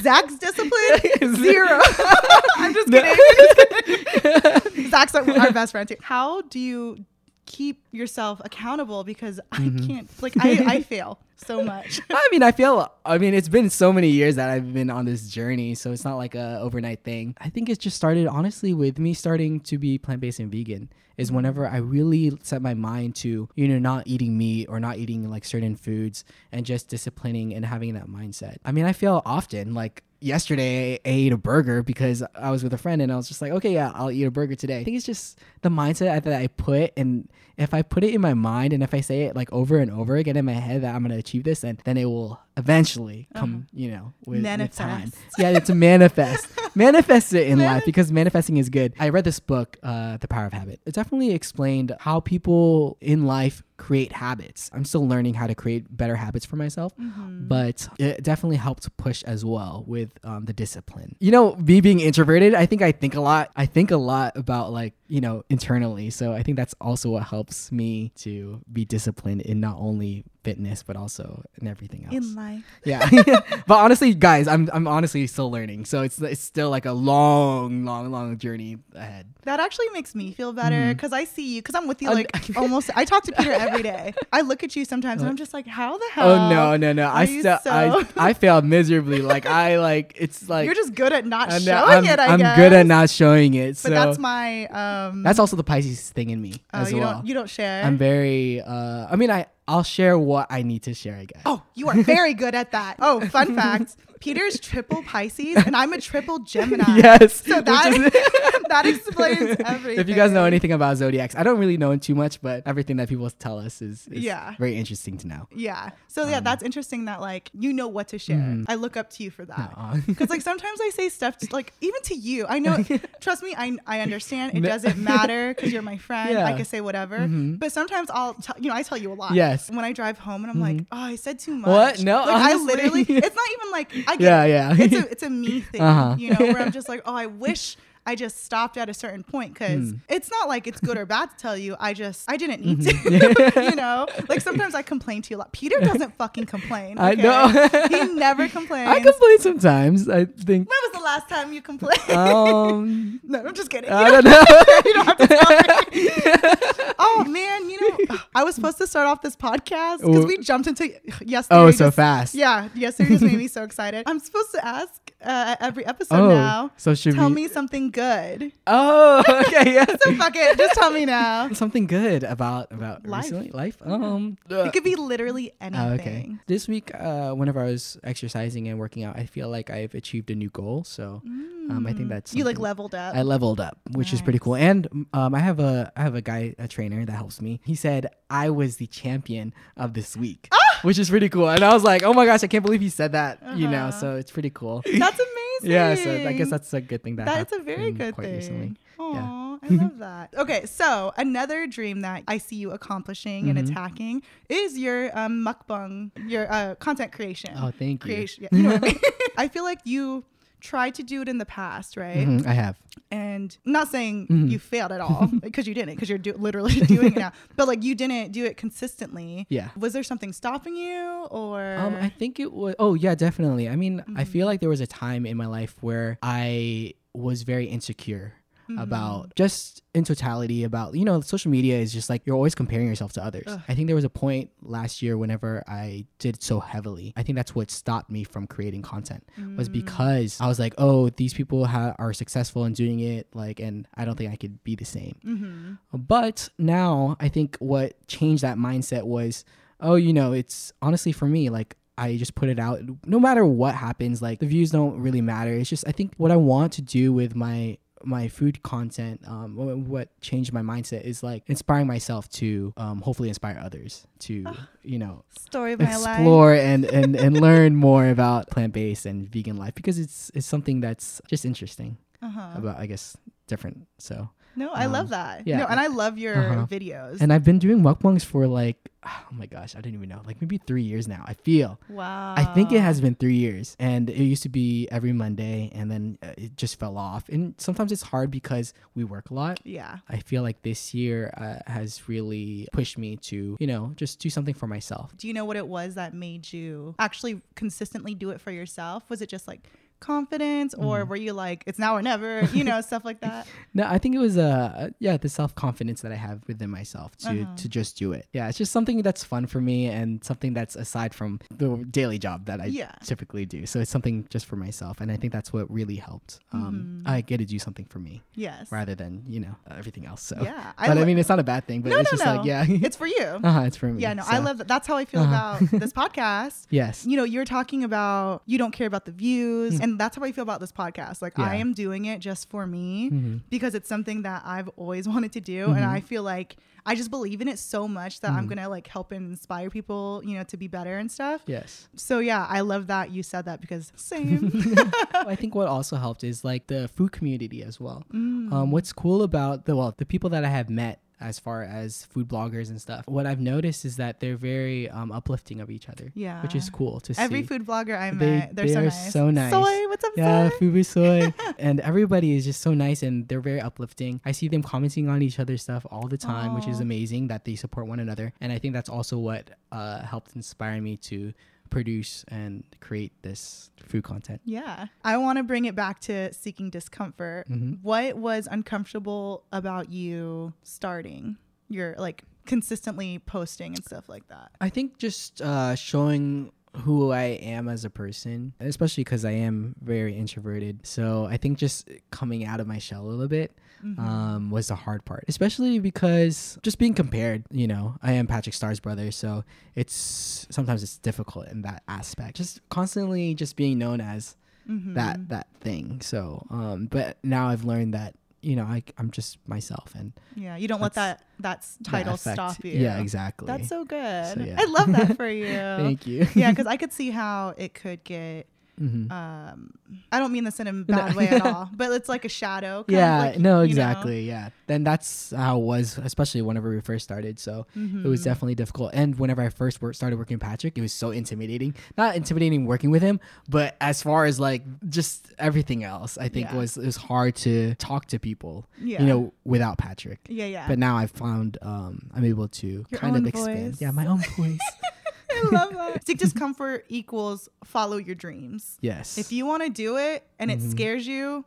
Zach's 0.00 0.36
discipline, 0.38 1.34
zero. 1.36 1.80
I'm 2.56 2.72
just 2.72 2.90
kidding. 2.90 3.10
I'm 3.10 3.36
just 3.36 4.64
kidding. 4.64 4.90
Zach's 4.90 5.14
our, 5.14 5.28
our 5.38 5.52
best 5.52 5.72
friend 5.72 5.88
too. 5.88 5.96
How 6.00 6.42
do 6.42 6.58
you 6.58 7.04
keep 7.46 7.82
yourself 7.92 8.40
accountable? 8.44 9.04
Because 9.04 9.40
Mm-hmm. 9.52 9.84
I 9.84 9.86
can't, 9.86 10.22
like, 10.22 10.34
I, 10.40 10.74
I 10.76 10.82
fail 10.82 11.18
so 11.36 11.62
much. 11.62 12.00
I 12.10 12.28
mean, 12.30 12.42
I 12.42 12.52
feel. 12.52 12.92
I 13.04 13.18
mean, 13.18 13.32
it's 13.34 13.48
been 13.48 13.70
so 13.70 13.92
many 13.92 14.08
years 14.08 14.36
that 14.36 14.50
I've 14.50 14.72
been 14.74 14.90
on 14.90 15.04
this 15.06 15.28
journey, 15.28 15.74
so 15.74 15.92
it's 15.92 16.04
not 16.04 16.16
like 16.16 16.34
a 16.34 16.58
overnight 16.60 17.04
thing. 17.04 17.34
I 17.40 17.48
think 17.48 17.68
it 17.68 17.78
just 17.78 17.96
started 17.96 18.26
honestly 18.26 18.74
with 18.74 18.98
me 18.98 19.14
starting 19.14 19.60
to 19.60 19.78
be 19.78 19.98
plant 19.98 20.20
based 20.20 20.38
and 20.40 20.50
vegan. 20.50 20.90
Is 21.16 21.32
whenever 21.32 21.66
I 21.66 21.78
really 21.78 22.30
set 22.42 22.60
my 22.60 22.74
mind 22.74 23.14
to 23.16 23.48
you 23.54 23.68
know 23.68 23.78
not 23.78 24.06
eating 24.06 24.36
meat 24.36 24.66
or 24.68 24.78
not 24.78 24.98
eating 24.98 25.30
like 25.30 25.46
certain 25.46 25.74
foods 25.74 26.26
and 26.52 26.66
just 26.66 26.88
disciplining 26.88 27.54
and 27.54 27.64
having 27.64 27.94
that 27.94 28.06
mindset. 28.06 28.58
I 28.66 28.72
mean, 28.72 28.84
I 28.84 28.92
feel 28.92 29.22
often 29.24 29.72
like 29.72 30.02
yesterday 30.20 30.94
I 30.94 31.00
ate 31.04 31.32
a 31.32 31.36
burger 31.36 31.82
because 31.82 32.22
I 32.34 32.50
was 32.50 32.62
with 32.62 32.72
a 32.72 32.78
friend 32.78 33.02
and 33.02 33.12
I 33.12 33.16
was 33.16 33.28
just 33.28 33.42
like, 33.42 33.52
okay, 33.52 33.72
yeah, 33.72 33.92
I'll 33.94 34.10
eat 34.10 34.24
a 34.24 34.30
burger 34.30 34.54
today. 34.54 34.78
I 34.78 34.84
think 34.84 34.96
it's 34.96 35.06
just 35.06 35.38
the 35.62 35.68
mindset 35.68 36.22
that 36.22 36.40
I 36.40 36.46
put 36.46 36.92
and 36.96 37.28
if 37.58 37.72
I 37.72 37.82
put 37.82 38.04
it 38.04 38.14
in 38.14 38.20
my 38.20 38.34
mind 38.34 38.72
and 38.72 38.82
if 38.82 38.92
I 38.92 39.00
say 39.00 39.22
it 39.22 39.36
like 39.36 39.52
over 39.52 39.78
and 39.78 39.90
over 39.90 40.16
again 40.16 40.36
in 40.36 40.44
my 40.44 40.52
head 40.52 40.82
that 40.82 40.94
I'm 40.94 41.02
gonna 41.02 41.16
achieve 41.16 41.44
this, 41.44 41.64
and 41.64 41.80
then 41.84 41.96
it 41.96 42.04
will 42.04 42.38
eventually 42.56 43.28
come, 43.34 43.66
you 43.72 43.90
know, 43.90 44.12
with, 44.26 44.42
with 44.60 44.74
time. 44.76 45.12
Yeah, 45.38 45.50
it's 45.50 45.70
a 45.70 45.74
manifest. 45.74 46.48
manifest 46.74 47.32
it 47.34 47.46
in 47.48 47.58
life 47.58 47.84
because 47.84 48.10
manifesting 48.12 48.56
is 48.58 48.68
good. 48.68 48.94
I 48.98 49.08
read 49.10 49.24
this 49.24 49.40
book, 49.40 49.76
uh, 49.82 50.16
The 50.18 50.28
Power 50.28 50.46
of 50.46 50.52
Habit. 50.52 50.80
It 50.86 50.94
definitely 50.94 51.32
explained 51.32 51.94
how 52.00 52.20
people 52.20 52.96
in 53.00 53.24
life 53.26 53.62
create 53.78 54.12
habits. 54.12 54.70
I'm 54.72 54.84
still 54.86 55.06
learning 55.06 55.34
how 55.34 55.46
to 55.46 55.54
create 55.54 55.94
better 55.94 56.16
habits 56.16 56.46
for 56.46 56.56
myself, 56.56 56.92
but 56.96 57.88
it 57.98 58.22
definitely 58.22 58.56
helped 58.56 58.94
push 58.96 59.22
as 59.24 59.44
well 59.44 59.84
with 59.86 60.10
um, 60.24 60.46
the 60.46 60.54
discipline. 60.54 61.14
You 61.20 61.30
know, 61.30 61.56
me 61.56 61.80
being 61.82 62.00
introverted, 62.00 62.54
I 62.54 62.64
think 62.66 62.80
I 62.80 62.92
think 62.92 63.14
a 63.14 63.20
lot. 63.20 63.50
I 63.54 63.66
think 63.66 63.90
a 63.90 63.98
lot 63.98 64.36
about 64.36 64.72
like 64.72 64.94
you 65.08 65.20
know 65.20 65.44
internally. 65.50 66.08
So 66.10 66.32
I 66.32 66.42
think 66.42 66.56
that's 66.56 66.74
also 66.80 67.10
what 67.10 67.24
helps 67.24 67.45
me 67.72 68.10
to 68.16 68.60
be 68.72 68.84
disciplined 68.84 69.42
in 69.42 69.60
not 69.60 69.76
only 69.78 70.24
fitness 70.46 70.84
but 70.84 70.96
also 70.96 71.42
in 71.60 71.66
everything 71.66 72.04
else. 72.04 72.14
In 72.14 72.34
life. 72.34 72.64
Yeah, 72.84 73.02
but 73.66 73.78
honestly, 73.84 74.14
guys, 74.14 74.46
I'm 74.46 74.70
I'm 74.72 74.86
honestly 74.86 75.26
still 75.26 75.50
learning. 75.50 75.86
So 75.86 76.02
it's 76.02 76.20
it's 76.20 76.40
still 76.40 76.70
like 76.70 76.86
a 76.86 76.92
long, 76.92 77.84
long, 77.84 78.12
long 78.12 78.38
journey 78.38 78.78
ahead. 78.94 79.26
That 79.42 79.58
actually 79.58 79.88
makes 79.90 80.14
me 80.14 80.32
feel 80.32 80.52
better 80.52 80.94
because 80.94 81.12
I 81.12 81.24
see 81.24 81.54
you 81.54 81.62
because 81.62 81.74
I'm 81.74 81.88
with 81.88 82.00
you 82.00 82.10
like 82.14 82.30
almost. 82.56 82.90
I 82.94 83.04
talk 83.04 83.24
to 83.24 83.32
Peter 83.32 83.50
every 83.52 83.82
day. 83.82 84.14
I 84.32 84.42
look 84.42 84.62
at 84.62 84.76
you 84.76 84.84
sometimes 84.84 85.20
and 85.20 85.28
I'm 85.28 85.36
just 85.36 85.52
like, 85.52 85.66
how 85.66 85.98
the 85.98 86.08
hell? 86.12 86.30
Oh 86.30 86.48
no, 86.48 86.76
no, 86.76 86.92
no! 86.92 87.08
I 87.10 87.24
still 87.26 87.58
so- 87.64 87.70
I 87.70 88.06
I 88.28 88.32
failed 88.32 88.64
miserably. 88.64 89.20
Like 89.22 89.46
I 89.46 89.78
like 89.78 90.14
it's 90.16 90.48
like 90.48 90.66
You're 90.66 90.74
just 90.74 90.94
good 90.94 91.12
at 91.12 91.26
not 91.26 91.50
I'm, 91.50 91.60
showing 91.62 91.90
I'm, 91.98 92.04
it. 92.04 92.18
I 92.20 92.26
I'm 92.26 92.38
guess. 92.38 92.56
good 92.56 92.72
at 92.72 92.86
not 92.86 93.10
showing 93.10 93.54
it. 93.54 93.76
So 93.76 93.88
But 93.88 93.94
that's 93.96 94.18
my 94.18 94.66
um. 94.68 95.22
that's 95.24 95.40
also 95.40 95.56
the 95.56 95.64
Pisces 95.64 96.10
thing 96.10 96.30
in 96.30 96.40
me 96.40 96.54
oh, 96.72 96.80
as 96.80 96.92
you 96.92 96.98
well. 97.00 97.14
don't 97.14 97.26
you 97.26 97.34
don't 97.34 97.50
share. 97.50 97.82
I'm 97.84 97.98
very 97.98 98.60
uh 98.60 99.08
I 99.10 99.16
mean 99.16 99.30
I 99.30 99.46
I'll 99.68 99.82
share 99.82 100.18
what 100.18 100.46
I 100.50 100.62
need 100.62 100.84
to 100.84 100.94
share, 100.94 101.16
I 101.16 101.24
guess. 101.24 101.42
Oh, 101.44 101.62
you 101.74 101.88
are 101.88 102.02
very 102.02 102.34
good 102.34 102.54
at 102.54 102.70
that. 102.72 102.96
Oh, 103.00 103.20
fun 103.28 103.54
fact. 103.56 103.96
Peter's 104.20 104.58
triple 104.70 105.02
Pisces 105.02 105.56
and 105.64 105.76
I'm 105.76 105.92
a 105.92 106.00
triple 106.00 106.38
Gemini. 106.40 106.84
yes. 106.96 107.42
So 107.46 107.60
that 107.60 107.92
is- 107.92 108.12
that 108.68 108.84
explains 108.86 109.56
everything. 109.64 110.00
if 110.00 110.08
you 110.08 110.14
guys 110.14 110.32
know 110.32 110.44
anything 110.44 110.72
about 110.72 110.96
zodiacs, 110.96 111.36
I 111.36 111.42
don't 111.44 111.58
really 111.58 111.76
know 111.76 111.96
too 111.96 112.14
much, 112.16 112.40
but 112.42 112.62
everything 112.66 112.96
that 112.96 113.08
people 113.08 113.30
tell 113.30 113.58
us 113.58 113.80
is, 113.80 114.08
is 114.08 114.24
Yeah. 114.24 114.54
very 114.58 114.76
interesting 114.76 115.18
to 115.18 115.28
know. 115.28 115.48
Yeah. 115.54 115.90
So 116.08 116.22
Um, 116.24 116.30
yeah, 116.30 116.40
that's 116.40 116.62
interesting 116.62 117.04
that 117.04 117.20
like 117.20 117.50
you 117.58 117.72
know 117.72 117.88
what 117.88 118.08
to 118.08 118.18
share. 118.18 118.36
mm-hmm. 118.36 118.64
I 118.68 118.74
look 118.74 118.96
up 118.96 119.10
to 119.10 119.22
you 119.22 119.30
for 119.30 119.44
that. 119.44 119.72
Because 120.06 120.30
like 120.30 120.42
sometimes 120.42 120.80
I 120.82 120.90
say 120.90 121.08
stuff 121.08 121.36
to, 121.38 121.48
like 121.52 121.72
even 121.80 122.00
to 122.04 122.14
you. 122.14 122.46
I 122.48 122.58
know. 122.58 122.84
trust 123.20 123.42
me, 123.42 123.54
I 123.56 123.76
I 123.86 124.00
understand. 124.00 124.56
It 124.56 124.62
doesn't 124.62 124.96
matter 124.98 125.54
because 125.54 125.72
you're 125.72 125.82
my 125.82 125.98
friend. 125.98 126.30
I 126.30 126.32
Yeah. 126.32 126.46
Mm-hmm. 126.48 126.56
can 126.56 126.64
say 126.64 126.80
whatever. 126.80 127.28
But 127.28 127.70
sometimes 127.72 128.10
I'll 128.10 128.34
tell 128.34 128.56
you 128.58 128.70
know 128.70 128.74
I 128.76 128.82
tell 128.82 128.98
you 128.98 129.12
a 129.12 129.14
lot. 129.14 129.34
Yes. 129.34 129.66
Mm-hmm. 129.66 129.76
When 129.76 129.84
I 129.84 129.92
drive 129.92 130.18
home 130.18 130.42
and 130.44 130.50
I'm 130.50 130.60
like, 130.60 130.80
oh, 130.90 130.96
I 130.96 131.16
said 131.16 131.38
too 131.38 131.54
much. 131.54 131.68
What? 131.68 132.02
No, 132.02 132.24
Like 132.24 132.28
I 132.30 132.54
literally. 132.54 133.02
It's 133.02 133.36
not 133.36 133.48
even 133.56 133.70
like 133.70 133.92
I 134.08 134.15
get. 134.18 134.24
Yeah, 134.24 134.44
yeah. 134.44 134.74
It's 134.78 134.94
a 135.06 135.10
it's 135.10 135.22
a 135.22 135.30
me 135.30 135.60
thing. 135.60 135.80
Uh-huh. 135.80 136.16
You 136.18 136.30
know 136.30 136.46
where 136.46 136.58
I'm 136.58 136.72
just 136.72 136.88
like, 136.88 137.02
oh, 137.04 137.14
I 137.14 137.26
wish. 137.26 137.76
I 138.06 138.14
just 138.14 138.44
stopped 138.44 138.76
at 138.76 138.88
a 138.88 138.94
certain 138.94 139.22
point 139.24 139.52
because 139.54 139.90
Hmm. 139.90 139.96
it's 140.08 140.30
not 140.30 140.48
like 140.48 140.66
it's 140.66 140.80
good 140.80 140.96
or 140.96 141.04
bad 141.06 141.30
to 141.30 141.36
tell 141.36 141.56
you. 141.56 141.74
I 141.80 141.92
just 141.92 142.30
I 142.30 142.36
didn't 142.36 142.64
need 142.64 142.78
Mm-hmm. 142.78 143.32
to. 143.60 143.64
you 143.70 143.74
know, 143.76 144.06
like 144.28 144.40
sometimes 144.40 144.74
I 144.74 144.82
complain 144.82 145.22
to 145.22 145.30
you 145.30 145.36
a 145.36 145.40
lot. 145.40 145.52
Peter 145.52 145.78
doesn't 145.80 146.14
fucking 146.16 146.46
complain. 146.46 146.98
I 146.98 147.14
know. 147.14 147.48
he 147.88 148.14
never 148.14 148.48
complains. 148.48 148.88
I 148.88 149.00
complain 149.00 149.38
sometimes. 149.40 150.08
I 150.08 150.24
think 150.24 150.68
when 150.68 150.78
was 150.84 150.92
the 150.92 151.00
last 151.04 151.28
time 151.28 151.52
you 151.52 151.62
complained? 151.62 152.08
um 152.10 153.20
no, 153.24 153.40
I'm 153.44 153.54
just 153.54 153.70
kidding. 153.70 153.90
I 153.90 154.06
You 154.06 154.12
don't 154.12 154.24
know. 154.24 154.44
you 154.84 154.92
don't 154.94 155.06
have 155.06 155.18
to 155.18 155.26
tell 155.26 155.50
me. 155.92 156.92
oh 156.98 157.24
man, 157.28 157.68
you 157.70 157.78
know, 158.08 158.18
I 158.34 158.44
was 158.44 158.54
supposed 158.54 158.78
to 158.78 158.86
start 158.86 159.06
off 159.06 159.22
this 159.22 159.36
podcast 159.36 159.98
because 160.00 160.26
we 160.26 160.38
jumped 160.38 160.68
into 160.68 160.88
yesterday. 161.24 161.60
oh, 161.60 161.70
so 161.70 161.86
just- 161.86 161.96
fast. 161.96 162.34
Yeah, 162.34 162.68
yesterday 162.74 163.10
just 163.10 163.24
made 163.24 163.38
me 163.38 163.48
so 163.48 163.62
excited. 163.64 164.04
I'm 164.06 164.18
supposed 164.20 164.52
to 164.52 164.64
ask 164.64 165.00
uh, 165.24 165.56
every 165.60 165.84
episode 165.86 166.16
Oh, 166.20 166.28
now. 166.28 166.70
so 166.76 166.94
should 166.94 167.14
Tell 167.14 167.28
we- 167.28 167.34
me 167.34 167.48
something 167.48 167.90
good. 167.96 168.52
Oh, 168.66 169.24
okay, 169.46 169.74
yeah. 169.74 169.86
So 170.02 170.14
fuck 170.16 170.36
it, 170.36 170.58
just 170.58 170.74
tell 170.74 170.90
me 170.90 171.04
now. 171.06 171.48
Something 171.52 171.86
good 171.86 172.22
about 172.22 172.70
about 172.70 173.06
Life. 173.06 173.24
recently 173.24 173.50
life. 173.50 173.76
Um, 173.84 174.36
It 174.48 174.72
could 174.72 174.84
be 174.84 174.94
literally 174.96 175.50
Oh, 175.60 175.66
anything. 175.66 176.00
okay. 176.00 176.30
This 176.46 176.68
week, 176.68 176.92
uh, 176.94 177.32
whenever 177.32 177.60
I 177.60 177.66
was 177.72 177.98
exercising 178.04 178.68
and 178.68 178.78
working 178.78 179.02
out, 179.04 179.16
I 179.16 179.24
feel 179.26 179.48
like 179.48 179.70
I've 179.70 179.94
achieved 179.94 180.30
a 180.30 180.34
new 180.34 180.50
goal. 180.50 180.84
So, 180.84 181.22
um, 181.24 181.86
I 181.88 181.92
think 181.92 182.08
that's 182.08 182.34
You 182.34 182.44
like 182.44 182.58
leveled 182.58 182.94
up. 182.94 183.14
I 183.16 183.22
leveled 183.22 183.60
up, 183.60 183.78
which 183.92 184.12
is 184.12 184.20
pretty 184.22 184.38
cool. 184.38 184.54
And 184.56 185.06
um, 185.12 185.34
I 185.34 185.40
have 185.40 185.58
a 185.58 185.90
I 185.96 186.02
have 186.02 186.14
a 186.14 186.22
guy 186.22 186.54
a 186.58 186.68
trainer 186.68 187.04
that 187.04 187.12
helps 187.12 187.40
me. 187.40 187.60
He 187.64 187.74
said 187.74 188.08
I 188.30 188.50
was 188.50 188.76
the 188.76 188.86
champion 188.86 189.54
of 189.76 189.94
this 189.94 190.16
week, 190.16 190.48
Ah! 190.52 190.80
which 190.82 190.98
is 190.98 191.08
pretty 191.10 191.28
cool. 191.28 191.48
And 191.48 191.64
I 191.64 191.72
was 191.72 191.82
like, 191.82 192.02
oh 192.02 192.12
my 192.12 192.26
gosh, 192.26 192.42
I 192.44 192.46
can't 192.46 192.64
believe 192.64 192.80
he 192.82 192.88
said 192.90 193.12
that. 193.12 193.40
You 193.56 193.68
know, 193.68 193.86
Uh-huh. 193.88 194.00
so 194.00 194.16
it's 194.16 194.30
pretty 194.30 194.50
cool. 194.50 194.82
That's 194.84 195.18
amazing. 195.18 195.32
Yeah, 195.62 195.94
so 195.94 196.26
I 196.26 196.32
guess 196.32 196.50
that's 196.50 196.72
a 196.74 196.80
good 196.80 197.02
thing 197.02 197.16
that 197.16 197.26
That's 197.26 197.52
a 197.52 197.60
very 197.60 197.92
good 197.92 198.14
quite 198.14 198.24
thing. 198.26 198.34
recently. 198.36 198.74
Yeah. 198.98 199.56
I 199.62 199.68
love 199.70 199.98
that. 199.98 200.34
Okay, 200.36 200.66
so 200.66 201.12
another 201.16 201.66
dream 201.66 202.00
that 202.02 202.22
I 202.28 202.38
see 202.38 202.56
you 202.56 202.70
accomplishing 202.72 203.48
and 203.48 203.58
Mm-hmm. 203.58 203.72
attacking 203.72 204.22
is 204.48 204.78
your 204.78 205.16
um, 205.18 205.44
mukbang, 205.44 206.10
your 206.28 206.50
uh, 206.52 206.74
content 206.76 207.12
creation. 207.12 207.50
Oh, 207.56 207.70
thank 207.70 208.04
you. 208.04 208.12
creation. 208.14 208.44
Yeah, 208.44 208.48
you 208.52 208.62
know 208.64 208.74
I 208.74 208.78
mean? 208.80 208.98
I 209.36 209.48
feel 209.48 209.64
like 209.64 209.80
you 209.84 210.24
tried 210.60 210.94
to 210.96 211.02
do 211.02 211.22
it 211.22 211.28
in 211.28 211.38
the 211.38 211.46
past, 211.46 211.96
right? 211.96 212.26
Mhm, 212.26 212.46
I 212.46 212.52
have. 212.54 212.76
And 213.10 213.56
I'm 213.66 213.72
not 213.72 213.88
saying 213.88 214.26
Mm-hmm. 214.28 214.48
you 214.48 214.58
failed 214.58 214.90
at 214.92 215.00
all 215.00 215.26
because 215.42 215.66
you 215.66 215.74
didn't, 215.74 215.94
because 215.94 216.08
you're 216.08 216.18
do- 216.18 216.32
literally 216.34 216.80
doing 216.80 217.12
it 217.12 217.16
now. 217.18 217.32
But 217.56 217.68
like 217.68 217.82
you 217.84 217.94
didn't 217.94 218.32
do 218.32 218.44
it 218.44 218.56
consistently. 218.56 219.46
Yeah. 219.48 219.68
Was 219.76 219.92
there 219.92 220.02
something 220.02 220.32
stopping 220.32 220.76
you, 220.76 221.26
or? 221.30 221.76
Um, 221.76 221.96
I 221.96 222.08
think 222.08 222.40
it 222.40 222.52
was. 222.52 222.74
Oh 222.78 222.94
yeah, 222.94 223.14
definitely. 223.14 223.68
I 223.68 223.76
mean, 223.76 224.00
I 224.00 224.02
Mm-hmm. 224.22 224.22
feel 224.32 224.46
like 224.46 224.60
there 224.60 224.68
was 224.70 224.80
a 224.80 224.86
time 224.86 225.26
in 225.26 225.36
my 225.36 225.46
life 225.46 225.76
where 225.82 226.18
I 226.22 226.94
was 227.14 227.42
very 227.42 227.66
insecure 227.66 228.34
Mm-hmm. 228.68 228.78
about 228.80 229.32
just 229.36 229.82
in 229.94 230.02
totality 230.02 230.64
about 230.64 230.94
you 230.96 231.04
know 231.04 231.20
social 231.20 231.52
media 231.52 231.78
is 231.78 231.92
just 231.92 232.10
like 232.10 232.26
you're 232.26 232.34
always 232.34 232.54
comparing 232.56 232.88
yourself 232.88 233.12
to 233.12 233.22
others. 233.24 233.44
Ugh. 233.46 233.60
I 233.68 233.74
think 233.76 233.86
there 233.86 233.94
was 233.94 234.04
a 234.04 234.10
point 234.10 234.50
last 234.60 235.02
year 235.02 235.16
whenever 235.16 235.62
I 235.68 236.06
did 236.18 236.42
so 236.42 236.58
heavily. 236.58 237.12
I 237.16 237.22
think 237.22 237.36
that's 237.36 237.54
what 237.54 237.70
stopped 237.70 238.10
me 238.10 238.24
from 238.24 238.48
creating 238.48 238.82
content 238.82 239.22
Mm. 239.38 239.56
was 239.56 239.68
because 239.68 240.40
I 240.40 240.48
was 240.48 240.58
like, 240.58 240.74
oh, 240.78 241.10
these 241.10 241.32
people 241.32 241.64
ha- 241.66 241.94
are 241.98 242.12
successful 242.12 242.64
in 242.64 242.72
doing 242.72 242.98
it, 242.98 243.28
like, 243.34 243.60
and 243.60 243.86
I 243.94 244.04
don't 244.04 244.16
think 244.16 244.32
I 244.32 244.36
could 244.36 244.62
be 244.64 244.74
the 244.74 244.84
same. 244.84 245.14
Mm-hmm. 245.24 245.74
But 245.96 246.48
now 246.58 247.16
I 247.20 247.28
think 247.28 247.56
what 247.60 248.04
changed 248.08 248.42
that 248.42 248.56
mindset 248.58 249.04
was, 249.04 249.44
oh, 249.80 249.94
you 249.94 250.12
know, 250.12 250.32
it's 250.32 250.72
honestly 250.82 251.12
for 251.12 251.26
me, 251.26 251.50
like 251.50 251.76
I 251.98 252.16
just 252.16 252.34
put 252.34 252.48
it 252.48 252.58
out. 252.58 252.80
No 253.06 253.18
matter 253.20 253.44
what 253.46 253.74
happens, 253.74 254.20
like 254.20 254.40
the 254.40 254.46
views 254.46 254.70
don't 254.70 254.98
really 255.00 255.22
matter. 255.22 255.52
It's 255.52 255.70
just 255.70 255.86
I 255.86 255.92
think 255.92 256.12
what 256.16 256.30
I 256.30 256.36
want 256.36 256.72
to 256.74 256.82
do 256.82 257.12
with 257.12 257.34
my 257.34 257.78
my 258.04 258.28
food 258.28 258.62
content 258.62 259.20
um 259.26 259.54
wh- 259.56 259.88
what 259.88 260.08
changed 260.20 260.52
my 260.52 260.60
mindset 260.60 261.02
is 261.02 261.22
like 261.22 261.42
inspiring 261.46 261.86
myself 261.86 262.28
to 262.28 262.72
um 262.76 263.00
hopefully 263.00 263.28
inspire 263.28 263.58
others 263.62 264.06
to 264.18 264.44
you 264.82 264.98
know 264.98 265.24
Story 265.38 265.72
of 265.72 265.80
my 265.80 265.96
life. 265.96 266.18
explore 266.18 266.52
and 266.54 266.84
and 266.84 267.16
and 267.16 267.40
learn 267.46 267.74
more 267.74 268.08
about 268.08 268.50
plant-based 268.50 269.06
and 269.06 269.28
vegan 269.28 269.56
life 269.56 269.74
because 269.74 269.98
it's 269.98 270.30
it's 270.34 270.46
something 270.46 270.80
that's 270.80 271.20
just 271.28 271.44
interesting 271.46 271.96
Uh-huh. 272.22 272.40
about 272.58 272.78
i 272.78 272.86
guess 272.86 273.16
different 273.46 273.86
so 273.98 274.28
No, 274.56 274.70
I 274.72 274.86
love 274.86 275.06
Um, 275.06 275.10
that. 275.10 275.46
yeah. 275.46 275.58
No, 275.58 275.66
and 275.66 275.78
I 275.78 275.86
love 275.88 276.18
your 276.18 276.36
Uh-huh. 276.36 276.66
videos. 276.66 277.20
And 277.20 277.32
I've 277.32 277.44
been 277.44 277.58
doing 277.58 277.82
mukbangs 277.82 278.24
for 278.24 278.46
like, 278.46 278.78
oh 279.04 279.26
my 279.30 279.46
gosh, 279.46 279.76
I 279.76 279.80
didn't 279.80 279.94
even 279.94 280.08
know, 280.08 280.22
like 280.26 280.40
maybe 280.40 280.58
three 280.58 280.82
years 280.82 281.06
now. 281.06 281.22
I 281.26 281.34
feel. 281.34 281.78
wow. 281.88 282.34
I 282.36 282.44
think 282.44 282.72
it 282.72 282.80
has 282.80 283.00
been 283.00 283.14
three 283.14 283.36
years, 283.36 283.76
and 283.78 284.08
it 284.10 284.16
used 284.24 284.42
to 284.44 284.48
be 284.48 284.88
every 284.90 285.12
Monday, 285.12 285.70
and 285.74 285.90
then 285.90 286.18
uh, 286.22 286.28
it 286.38 286.56
just 286.56 286.78
fell 286.80 286.96
off. 286.98 287.28
And 287.28 287.54
sometimes 287.58 287.92
it's 287.92 288.02
hard 288.02 288.30
because 288.30 288.72
we 288.94 289.04
work 289.04 289.30
a 289.30 289.34
lot. 289.34 289.60
Yeah. 289.64 289.98
I 290.08 290.18
feel 290.18 290.42
like 290.42 290.62
this 290.62 290.92
year 290.94 291.32
uh, 291.36 291.70
has 291.70 292.08
really 292.08 292.66
pushed 292.72 292.98
me 292.98 293.16
to, 293.28 293.56
you 293.60 293.66
know, 293.66 293.92
just 293.96 294.18
do 294.18 294.30
something 294.30 294.54
for 294.54 294.66
myself. 294.66 295.16
Do 295.16 295.28
you 295.28 295.34
know 295.34 295.44
what 295.44 295.56
it 295.56 295.68
was 295.68 295.94
that 295.94 296.14
made 296.14 296.52
you 296.52 296.94
actually 296.98 297.42
consistently 297.54 298.14
do 298.14 298.30
it 298.30 298.40
for 298.40 298.50
yourself? 298.50 299.08
Was 299.10 299.20
it 299.22 299.28
just 299.28 299.46
like 299.46 299.60
confidence 300.00 300.74
or 300.74 301.00
Mm-hmm. 301.00 301.10
were 301.10 301.16
you 301.16 301.32
like 301.32 301.62
it's 301.66 301.78
now 301.78 301.96
or 301.96 302.02
never, 302.02 302.42
you 302.52 302.64
know, 302.64 302.80
stuff 302.80 303.04
like 303.04 303.20
that? 303.20 303.46
No, 303.74 303.84
I 303.86 303.98
think 303.98 304.14
it 304.14 304.18
was 304.18 304.38
uh 304.38 304.88
yeah 305.00 305.16
the 305.18 305.28
self 305.28 305.54
confidence 305.54 306.00
that 306.00 306.10
I 306.10 306.14
have 306.14 306.40
within 306.48 306.70
myself 306.70 307.16
to 307.18 307.28
Uh-huh. 307.42 307.56
to 307.56 307.68
just 307.68 307.98
do 307.98 308.12
it. 308.12 308.26
Yeah, 308.32 308.48
it's 308.48 308.56
just 308.58 308.72
something 308.72 309.02
that's 309.02 309.22
fun 309.24 309.46
for 309.46 309.60
me 309.60 309.86
and 309.86 310.24
something 310.24 310.54
that's 310.54 310.76
aside 310.76 311.12
from 311.14 311.40
the 311.58 311.84
daily 311.90 312.18
job 312.18 312.46
that 312.46 312.60
I 312.60 312.66
Yeah. 312.66 312.92
typically 313.04 313.44
do. 313.44 313.66
So 313.66 313.80
it's 313.80 313.90
something 313.90 314.26
just 314.30 314.46
for 314.46 314.56
myself, 314.56 315.00
and 315.02 315.12
I 315.12 315.16
think 315.16 315.32
that's 315.32 315.52
what 315.52 315.70
really 315.70 315.96
helped. 315.96 316.40
Um, 316.52 316.62
Mm-hmm. 316.66 317.08
I 317.08 317.20
get 317.20 317.38
to 317.38 317.44
do 317.44 317.58
something 317.58 317.84
for 317.86 317.98
me 317.98 318.22
Yes. 318.34 318.70
rather 318.72 318.94
than 318.94 319.24
you 319.28 319.40
know 319.40 319.54
everything 319.70 320.06
else. 320.06 320.22
So 320.22 320.36
Yeah, 320.42 320.72
I 320.78 320.88
but 320.88 320.96
I, 320.96 321.00
lo- 321.00 321.06
mean 321.06 321.18
it's 321.18 321.28
not 321.28 321.38
a 321.38 321.44
bad 321.44 321.66
thing, 321.66 321.82
but 321.82 321.90
No, 321.90 321.98
it's 321.98 322.12
no, 322.12 322.16
just 322.16 322.24
no. 322.26 322.36
like 322.36 322.46
yeah, 322.46 322.64
It's 322.86 322.96
for 322.96 323.06
you. 323.06 323.24
uh-huh, 323.44 323.62
it's 323.68 323.76
for 323.76 323.86
me. 323.92 324.02
Yeah, 324.02 324.14
no, 324.14 324.22
I 324.26 324.38
love 324.38 324.58
that. 324.58 324.68
That's 324.68 324.86
how 324.86 324.96
I 324.96 325.04
feel 325.04 325.20
Uh-huh. 325.20 325.58
about 325.58 325.80
this 325.80 325.92
podcast. 326.02 326.66
Yes. 326.70 327.04
You 327.06 327.16
know, 327.18 327.24
you're 327.24 327.44
talking 327.44 327.84
about 327.84 328.42
you 328.46 328.56
don't 328.58 328.72
care 328.72 328.86
about 328.86 329.04
the 329.04 329.12
views, 329.12 329.80
and 329.86 329.92
And 329.96 330.00
that's 330.00 330.16
how 330.16 330.22
I 330.24 330.32
feel 330.32 330.42
about 330.42 330.60
this 330.60 330.72
podcast. 330.72 331.22
Like 331.22 331.38
Yeah. 331.38 331.44
I 331.52 331.54
am 331.56 331.72
doing 331.72 332.04
it 332.04 332.18
just 332.20 332.50
for 332.50 332.66
me 332.66 333.10
Mhm. 333.10 333.40
because 333.50 333.74
it's 333.74 333.88
something 333.88 334.22
that 334.22 334.42
I've 334.44 334.68
always 334.76 335.06
wanted 335.14 335.32
to 335.32 335.40
do 335.40 335.66
and 335.66 335.84
Mhm. 335.84 335.88
I 335.96 336.00
feel 336.00 336.22
like 336.22 336.56
I 336.88 336.94
just 336.94 337.10
believe 337.10 337.40
in 337.40 337.48
it 337.48 337.58
so 337.58 337.88
much 337.88 338.20
that 338.20 338.30
I'm 338.30 338.44
Mhm. 338.44 338.48
going 338.50 338.58
to 338.58 338.68
like 338.68 338.86
help 338.86 339.10
and 339.10 339.30
inspire 339.30 339.70
people, 339.70 340.22
you 340.24 340.34
know, 340.36 340.44
to 340.44 340.56
be 340.56 340.68
better 340.68 340.98
and 340.98 341.10
stuff. 341.10 341.40
Yes. 341.46 341.88
So 341.96 342.18
yeah, 342.20 342.46
I 342.48 342.60
love 342.60 342.86
that 342.88 343.10
you 343.10 343.22
said 343.22 343.44
that 343.46 343.60
because 343.60 343.92
same. 343.96 344.50
I 345.32 345.34
think 345.34 345.54
what 345.54 345.66
also 345.68 345.96
helped 345.96 346.22
is 346.22 346.44
like 346.44 346.66
the 346.68 346.88
food 346.88 347.10
community 347.12 347.62
as 347.62 347.80
well. 347.80 348.04
Mm. 348.12 348.52
Um, 348.52 348.70
what's 348.70 348.92
cool 348.92 349.22
about 349.22 349.64
the 349.66 349.74
well, 349.74 349.94
the 349.96 350.06
people 350.06 350.30
that 350.30 350.44
I 350.44 350.48
have 350.48 350.68
met 350.70 351.00
as 351.20 351.38
far 351.38 351.62
as 351.62 352.04
food 352.04 352.28
bloggers 352.28 352.68
and 352.68 352.80
stuff, 352.80 353.06
what 353.06 353.26
I've 353.26 353.40
noticed 353.40 353.84
is 353.84 353.96
that 353.96 354.20
they're 354.20 354.36
very 354.36 354.88
um, 354.90 355.10
uplifting 355.10 355.60
of 355.60 355.70
each 355.70 355.88
other, 355.88 356.12
yeah. 356.14 356.42
which 356.42 356.54
is 356.54 356.68
cool 356.68 357.00
to 357.00 357.12
Every 357.12 357.14
see. 357.14 357.24
Every 357.24 357.42
food 357.42 357.66
blogger 357.66 357.98
I 357.98 358.10
met, 358.10 358.54
they're 358.54 358.66
they 358.66 358.72
so 358.72 358.80
nice. 358.82 359.12
so 359.12 359.30
nice. 359.30 359.50
Soy, 359.50 359.88
what's 359.88 360.04
up, 360.04 360.12
Yeah, 360.16 360.50
Soy? 360.50 360.56
Fubu 360.58 360.84
Soy. 360.84 361.34
and 361.58 361.80
everybody 361.80 362.36
is 362.36 362.44
just 362.44 362.60
so 362.60 362.74
nice 362.74 363.02
and 363.02 363.26
they're 363.28 363.40
very 363.40 363.60
uplifting. 363.60 364.20
I 364.24 364.32
see 364.32 364.48
them 364.48 364.62
commenting 364.62 365.08
on 365.08 365.22
each 365.22 365.38
other's 365.38 365.62
stuff 365.62 365.86
all 365.90 366.06
the 366.08 366.18
time, 366.18 366.54
which 366.54 366.66
is 366.66 366.80
amazing 366.80 367.28
that 367.28 367.44
they 367.44 367.54
support 367.56 367.86
one 367.86 368.00
another. 368.00 368.32
And 368.40 368.52
I 368.52 368.58
think 368.58 368.74
that's 368.74 368.88
also 368.88 369.18
what 369.18 369.50
uh, 369.72 370.02
helped 370.02 370.36
inspire 370.36 370.80
me 370.80 370.96
to 370.98 371.32
produce 371.66 372.24
and 372.28 372.64
create 372.80 373.12
this 373.22 373.70
food 373.84 374.04
content. 374.04 374.40
Yeah. 374.44 374.86
I 375.04 375.16
want 375.16 375.38
to 375.38 375.42
bring 375.42 375.64
it 375.64 375.74
back 375.74 376.00
to 376.02 376.32
seeking 376.32 376.70
discomfort. 376.70 377.48
Mhm. 377.48 377.78
What 377.82 378.16
was 378.16 378.48
uncomfortable 378.50 379.44
about 379.52 379.90
you 379.90 380.52
starting 380.62 381.36
your 381.68 381.94
like 381.98 382.22
consistently 382.46 383.18
posting 383.18 383.74
and 383.74 383.84
stuff 383.84 384.08
like 384.08 384.26
that? 384.28 384.50
I 384.60 384.68
think 384.68 384.98
just 384.98 385.40
uh, 385.42 385.74
showing 385.74 386.52
who 386.76 387.10
I 387.10 387.22
am 387.22 387.68
as 387.68 387.84
a 387.84 387.90
person, 387.90 388.52
especially 388.60 389.02
because 389.02 389.24
I 389.24 389.30
am 389.32 389.74
very 389.82 390.14
introverted. 390.16 390.86
So 390.86 391.24
I 391.24 391.38
think 391.38 391.58
just 391.58 391.88
coming 392.10 392.44
out 392.44 392.60
of 392.60 392.66
my 392.66 392.78
shell 392.78 393.02
a 393.02 393.08
little 393.08 393.28
bit 393.28 393.52
Mhm. 393.84 393.98
um, 393.98 394.50
was 394.50 394.68
the 394.68 394.74
hard 394.74 395.04
part, 395.04 395.24
especially 395.28 395.78
because 395.78 396.58
just 396.62 396.78
being 396.78 396.94
compared. 396.94 397.44
You 397.50 397.66
know, 397.68 397.96
I 398.02 398.12
am 398.12 398.26
Patrick 398.26 398.54
Starrr's 398.54 398.80
brother, 398.80 399.10
so 399.10 399.44
it's 399.74 400.46
sometimes 400.50 400.82
it's 400.82 400.98
difficult 400.98 401.48
in 401.48 401.62
that 401.62 401.82
aspect. 401.88 402.36
Just 402.36 402.60
constantly 402.70 403.34
just 403.34 403.56
being 403.56 403.78
known 403.78 404.00
as 404.00 404.36
Mhm. 404.68 404.94
that 404.94 405.28
that 405.28 405.46
thing. 405.60 406.00
So, 406.00 406.46
um, 406.50 406.86
but 406.86 407.18
now 407.22 407.48
I've 407.48 407.64
learned 407.64 407.94
that 407.94 408.14
you 408.42 408.54
know 408.56 408.64
I, 408.64 408.82
I'm 408.98 409.10
just 409.10 409.38
myself 409.48 409.92
and 409.94 410.12
Yeah, 410.36 410.56
you 410.56 410.68
don't 410.68 410.80
let 410.80 410.94
that 410.94 411.22
that 411.40 411.66
title 411.84 412.14
affect- 412.14 412.34
stop 412.36 412.64
you. 412.64 412.72
Yeah, 412.72 412.98
exactly. 412.98 413.46
That's 413.46 413.68
so 413.68 413.84
good. 413.84 414.34
So, 414.34 414.40
yeah. 414.44 414.56
I 414.58 414.64
love 414.66 414.92
that 414.92 415.16
for 415.16 415.28
you. 415.42 415.46
Thank 415.54 416.06
you. 416.06 416.26
yeah, 416.34 416.50
because 416.50 416.66
I 416.74 416.76
could 416.76 416.92
see 416.92 417.10
how 417.10 417.54
it 417.56 417.74
could 417.74 418.02
get. 418.04 418.46
Mhm. 418.80 419.10
Um, 419.10 419.72
I 420.12 420.18
don't 420.18 420.32
mean 420.32 420.44
this 420.44 420.60
in 420.60 420.66
a 420.66 420.72
bad 420.72 421.14
way 421.16 421.28
at 421.28 421.40
all, 421.46 421.70
but 421.74 421.90
it's 421.92 422.08
like 422.10 422.24
a 422.24 422.28
shadow. 422.28 422.84
kind 422.84 422.88
of 422.88 422.92
yeah 422.92 423.18
like, 423.18 423.38
no 423.38 423.38
you 423.38 423.40
know? 423.40 423.60
exactly 423.62 424.26
yeah 424.28 424.50
then 424.66 424.84
that's 424.84 425.30
how 425.30 425.58
it 425.58 425.62
was 425.64 425.96
especially 425.98 426.42
whenever 426.42 426.68
we 426.70 426.80
first 426.80 427.04
started 427.04 427.38
so 427.38 427.66
it 427.74 428.06
was 428.06 428.20
Mhm. 428.20 428.24
definitely 428.24 428.54
difficult 428.54 428.90
and 428.92 429.18
whenever 429.18 429.40
i 429.40 429.48
first 429.48 429.80
wor- 429.80 429.92
started 429.92 430.18
working 430.18 430.34
with 430.36 430.42
patrick 430.42 430.76
it 430.76 430.80
was 430.82 430.92
so 430.92 431.10
intimidating 431.10 431.74
not 431.96 432.16
intimidating 432.16 432.66
working 432.66 432.90
with 432.90 433.00
him 433.02 433.18
but 433.48 433.76
as 433.80 434.02
far 434.02 434.24
as 434.26 434.38
like 434.40 434.62
just 434.90 435.32
everything 435.38 435.84
else 435.84 436.18
i 436.18 436.28
think 436.28 436.48
Yeah. 436.50 436.56
was 436.56 436.76
it 436.76 436.84
was 436.84 436.96
hard 436.96 437.34
to 437.36 437.74
talk 437.76 438.06
to 438.06 438.18
people 438.18 438.66
Yeah. 438.82 439.00
you 439.02 439.06
know 439.08 439.32
without 439.44 439.78
patrick 439.78 440.20
Yeah, 440.28 440.46
yeah. 440.46 440.66
but 440.68 440.78
now 440.78 440.96
i've 440.96 441.12
found 441.12 441.56
um 441.62 442.10
i'm 442.14 442.24
able 442.24 442.48
to 442.48 442.66
Your 442.90 442.98
kind 443.00 443.16
of 443.16 443.24
expand 443.26 443.72
voice. 443.72 443.80
yeah 443.80 443.90
my 443.92 444.06
own 444.06 444.20
voice 444.36 444.58
I 445.36 445.48
love 445.52 445.72
that. 445.72 446.06
Seek 446.06 446.18
discomfort 446.18 446.84
equals 446.88 447.48
follow 447.64 447.96
your 447.96 448.14
dreams. 448.14 448.78
yes 448.80 449.18
If 449.18 449.32
you 449.32 449.46
want 449.46 449.62
to 449.64 449.70
do 449.70 449.96
it 449.96 450.24
and 450.38 450.50
it 450.50 450.58
Mhm. 450.60 450.70
scares 450.70 451.06
you, 451.06 451.44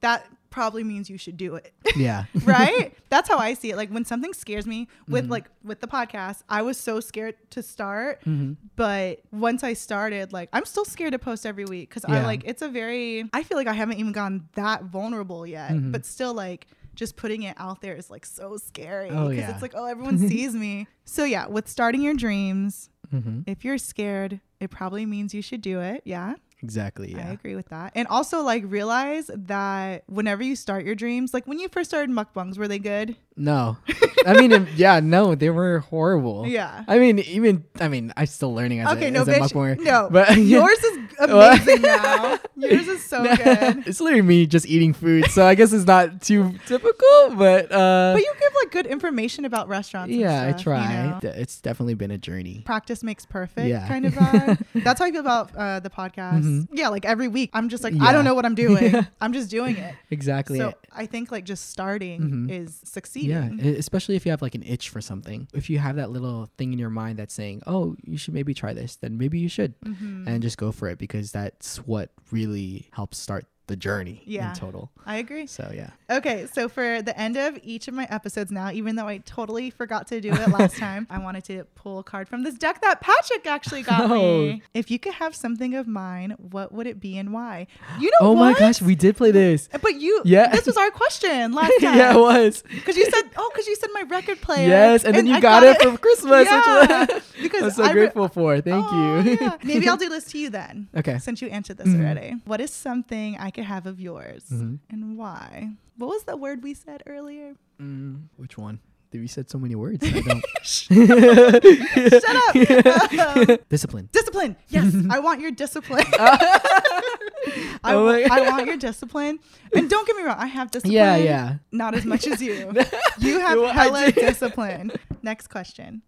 that 0.00 0.26
probably 0.50 0.82
means 0.82 1.10
you 1.10 1.18
should 1.18 1.36
do 1.36 1.54
it. 1.56 1.72
yeah 1.96 2.24
right? 2.44 2.94
That's 3.10 3.28
how 3.28 3.36
I 3.38 3.54
see 3.54 3.70
it. 3.70 3.76
Like 3.76 3.90
when 3.90 4.04
something 4.04 4.32
scares 4.32 4.66
me 4.66 4.88
with 5.08 5.26
Mhm. 5.26 5.30
like 5.30 5.46
with 5.62 5.80
the 5.80 5.86
podcast, 5.86 6.42
I 6.48 6.62
was 6.62 6.76
so 6.78 7.00
scared 7.00 7.34
to 7.50 7.62
start, 7.62 8.20
hmm 8.24 8.52
but 8.76 9.20
once 9.32 9.62
I 9.62 9.74
started, 9.74 10.32
like 10.32 10.48
I'm 10.52 10.64
still 10.64 10.84
scared 10.84 11.12
to 11.12 11.18
post 11.18 11.44
every 11.44 11.64
week 11.66 11.90
cuz 11.90 12.04
I 12.04 12.16
Yeah. 12.20 12.26
like 12.26 12.42
it's 12.44 12.62
a 12.62 12.68
very 12.68 13.28
I 13.32 13.42
feel 13.42 13.58
like 13.58 13.66
I 13.66 13.72
haven't 13.74 13.98
even 13.98 14.12
gone 14.12 14.48
that 14.54 14.84
vulnerable 14.84 15.46
yet, 15.46 15.72
Mhm. 15.72 15.92
but 15.92 16.06
still 16.06 16.32
like 16.34 16.66
just 16.94 17.14
putting 17.16 17.42
it 17.42 17.54
out 17.58 17.80
there 17.80 17.94
is 17.94 18.10
like 18.10 18.26
so 18.26 18.56
scary 18.56 19.10
Oh, 19.10 19.28
because 19.28 19.42
yeah. 19.44 19.52
it's 19.52 19.62
like 19.62 19.74
oh 19.76 19.84
everyone 19.84 20.18
sees 20.28 20.54
me. 20.54 20.86
So 21.04 21.24
yeah, 21.24 21.46
with 21.46 21.68
starting 21.68 22.00
your 22.02 22.14
dreams, 22.14 22.88
hmm 23.10 23.40
if 23.46 23.64
you're 23.64 23.78
scared, 23.78 24.40
it 24.60 24.70
probably 24.70 25.06
means 25.06 25.32
you 25.34 25.42
should 25.42 25.62
do 25.62 25.80
it. 25.80 26.02
Yeah. 26.04 26.34
exactly 26.62 27.12
Yeah. 27.12 27.28
I 27.28 27.32
agree 27.32 27.54
with 27.54 27.68
that. 27.68 27.92
And 27.94 28.08
also 28.08 28.42
like 28.42 28.64
realize 28.66 29.30
that 29.34 30.04
whenever 30.08 30.42
you 30.42 30.56
start 30.56 30.84
your 30.84 30.94
dreams, 30.94 31.32
like 31.32 31.46
when 31.46 31.58
you 31.58 31.68
first 31.68 31.90
started 31.90 32.10
mukbangs, 32.10 32.58
were 32.58 32.68
they 32.68 32.78
good? 32.78 33.16
no 33.36 33.76
i 34.26 34.34
mean 34.40 34.66
yeah 34.76 35.00
no 35.00 35.34
they 35.34 35.50
were 35.50 35.80
horrible 35.80 36.46
Yeah. 36.46 36.84
I 36.88 36.98
mean, 36.98 37.18
even 37.20 37.64
I 37.80 37.88
mean, 37.88 38.12
I'm 38.16 38.26
still 38.26 38.54
learning 38.54 38.80
as 38.80 38.96
Okay, 38.96 39.08
a, 39.08 39.10
no, 39.10 39.22
as 39.22 39.28
bitch. 39.28 39.78
No, 39.80 40.08
but 40.10 40.36
yours 40.54 40.78
is 40.78 40.98
amazing 41.20 41.82
now. 41.82 42.38
Yours 42.56 42.88
is 42.88 43.04
so 43.04 43.22
good. 43.36 43.86
It's 43.86 44.00
literally 44.00 44.22
me 44.22 44.46
just 44.46 44.66
eating 44.66 44.92
food, 44.94 45.26
so 45.30 45.44
I 45.46 45.54
guess 45.54 45.72
it's 45.72 45.86
not 45.86 46.22
too 46.22 46.54
typical. 46.66 47.34
But 47.36 47.70
uh, 47.70 48.12
But 48.14 48.22
you 48.22 48.32
give 48.40 48.52
like 48.62 48.70
good 48.72 48.86
information 48.86 49.44
about 49.44 49.68
restaurants. 49.68 50.10
and 50.10 50.20
yeah, 50.20 50.48
I 50.48 50.52
try. 50.52 50.80
you 51.04 51.10
know? 51.10 51.18
D- 51.20 51.28
It's 51.28 51.60
definitely 51.60 51.94
been 51.94 52.10
a 52.10 52.18
journey. 52.18 52.62
Practice 52.64 53.02
makes 53.02 53.26
perfect 53.26 53.68
Yeah. 53.68 53.86
kind 53.86 54.06
of 54.06 54.14
vibe. 54.14 54.64
That's 54.84 55.00
how 55.00 55.06
I 55.06 55.10
feel 55.12 55.20
about 55.20 55.54
uh, 55.56 55.80
the 55.80 55.90
podcast. 55.90 56.42
Mhm. 56.44 56.68
Yeah, 56.72 56.88
like 56.88 57.04
every 57.04 57.28
week, 57.28 57.50
I'm 57.52 57.68
just 57.68 57.84
like, 57.84 57.94
I 58.00 58.12
don't 58.12 58.24
know 58.24 58.34
what 58.34 58.46
I'm 58.46 58.54
doing. 58.56 58.92
Yeah. 58.94 59.04
I'm 59.20 59.32
just 59.32 59.50
doing 59.50 59.76
it. 59.76 59.94
Exactly. 60.10 60.58
So 60.58 60.72
I 60.92 61.06
think 61.06 61.30
like 61.30 61.44
just 61.44 61.70
starting 61.70 62.20
Mhm. 62.20 62.50
is 62.50 62.80
succeeding. 62.84 63.30
yeah, 63.30 63.50
e- 63.76 63.82
especially 64.08 64.16
if 64.16 64.24
you 64.26 64.30
have 64.32 64.40
like 64.42 64.54
an 64.54 64.62
itch 64.62 64.88
for 64.88 65.00
something. 65.02 65.48
If 65.52 65.68
you 65.68 65.78
have 65.78 65.96
that 65.96 66.10
little 66.10 66.48
thing 66.56 66.72
in 66.72 66.78
your 66.78 66.88
mind 66.90 67.18
that's 67.18 67.34
saying, 67.34 67.62
"Oh, 67.66 67.94
you 68.02 68.16
should 68.16 68.32
maybe 68.32 68.54
try 68.54 68.72
this," 68.72 68.96
then 68.96 69.18
maybe 69.18 69.38
you 69.38 69.48
should, 69.50 69.78
Mhm. 69.82 70.26
and 70.26 70.42
just 70.42 70.56
go 70.56 70.72
for 70.72 70.88
it 70.88 70.98
because 70.98 71.30
that's 71.30 71.76
what 71.86 72.10
really 72.30 72.88
helps 72.92 73.18
start 73.18 73.44
the 73.68 73.76
journey 73.76 74.22
Yeah. 74.26 74.50
in 74.50 74.54
total. 74.56 74.90
I 75.06 75.16
agree. 75.16 75.46
So 75.46 75.70
yeah. 75.74 75.90
Okay, 76.10 76.46
so 76.52 76.68
for 76.68 77.00
the 77.02 77.18
end 77.18 77.36
of 77.36 77.58
each 77.62 77.86
of 77.88 77.94
my 77.94 78.06
episodes 78.10 78.50
now, 78.50 78.70
even 78.72 78.96
though 78.96 79.06
I 79.06 79.18
totally 79.18 79.70
forgot 79.70 80.06
to 80.08 80.20
do 80.20 80.32
it 80.32 80.48
last 80.48 80.76
time, 80.86 81.06
I 81.08 81.18
wanted 81.18 81.44
to 81.44 81.64
pull 81.74 81.98
a 82.00 82.02
card 82.02 82.28
from 82.28 82.42
this 82.42 82.54
deck 82.54 82.80
that 82.82 83.00
Patrick 83.00 83.46
actually 83.46 83.82
got 83.82 84.10
me. 84.10 84.62
If 84.74 84.90
you 84.90 84.98
could 84.98 85.14
have 85.14 85.34
something 85.34 85.74
of 85.74 85.86
mine, 85.86 86.34
what 86.38 86.72
would 86.72 86.86
it 86.86 86.98
be 87.00 87.16
and 87.18 87.32
why? 87.32 87.66
You 88.00 88.10
know 88.10 88.16
Oh 88.22 88.32
what? 88.32 88.54
my 88.54 88.58
gosh, 88.58 88.82
we 88.82 88.94
did 88.94 89.16
play 89.16 89.30
this. 89.30 89.68
But 89.80 90.00
you, 90.00 90.22
Yeah. 90.24 90.48
this 90.48 90.66
was 90.66 90.76
our 90.76 90.90
question 90.90 91.52
last 91.58 91.72
time. 91.80 91.96
yeah, 91.96 92.14
it 92.14 92.20
was. 92.20 92.62
Because 92.68 92.96
you 92.96 93.04
said, 93.04 93.22
oh, 93.36 93.50
because 93.52 93.66
you 93.66 93.76
said 93.76 93.90
my 93.94 94.02
record 94.02 94.40
player. 94.40 94.68
Yes, 94.68 95.04
and 95.04 95.14
then 95.14 95.26
you 95.26 95.34
I 95.34 95.40
got, 95.40 95.62
it 95.62 95.80
for 95.82 95.96
Christmas. 96.06 96.46
Yeah, 96.50 97.06
because 97.42 97.62
I'm 97.62 97.70
so 97.70 97.84
re- 97.84 97.92
grateful 97.92 98.28
for. 98.28 98.60
Thank 98.60 98.86
Oh, 98.88 99.20
you. 99.20 99.38
yeah. 99.40 99.56
Maybe 99.62 99.88
I'll 99.88 99.96
do 99.96 100.08
this 100.08 100.24
to 100.32 100.38
you 100.38 100.48
then. 100.50 100.88
okay. 100.96 101.18
Since 101.18 101.42
you 101.42 101.48
answered 101.48 101.76
this 101.78 101.88
Mhm. 101.88 102.00
already. 102.00 102.34
What 102.46 102.60
is 102.60 102.70
something 102.72 103.36
I 103.38 103.50
could 103.58 103.66
have 103.66 103.86
of 103.86 104.00
yours 104.00 104.44
Mhm. 104.52 104.78
and 104.90 105.16
why? 105.18 105.70
What 105.96 106.08
was 106.08 106.22
the 106.24 106.36
word 106.36 106.62
we 106.62 106.74
said 106.74 107.02
earlier? 107.06 107.54
Mm, 107.80 108.28
which 108.36 108.56
one? 108.56 108.80
Dude, 109.10 109.22
we 109.22 109.26
said 109.26 109.48
so 109.50 109.58
many 109.58 109.74
words. 109.74 110.04
I 110.04 110.10
don't. 110.20 110.44
Shut 110.62 112.36
up. 112.36 113.60
Discipline. 113.68 114.08
discipline. 114.12 114.56
Yes, 114.68 114.94
I 115.10 115.18
want 115.18 115.40
your 115.40 115.50
discipline. 115.50 116.04
I, 116.12 117.94
Oh 117.94 118.04
wa- 118.04 118.12
my 118.12 118.28
I 118.30 118.40
want 118.50 118.66
your 118.66 118.76
discipline. 118.76 119.38
And 119.74 119.88
don't 119.88 120.06
get 120.06 120.16
me 120.16 120.22
wrong, 120.24 120.36
I 120.38 120.46
have 120.46 120.70
discipline. 120.70 120.92
Yeah, 120.94 121.16
yeah. 121.16 121.54
Not 121.72 121.94
as 121.94 122.04
much 122.04 122.26
as 122.26 122.42
you. 122.42 122.70
You 123.18 123.40
have 123.40 123.58
Well, 123.58 123.72
hella 123.72 124.12
discipline. 124.12 124.92
Next 125.22 125.48
question. 125.48 126.02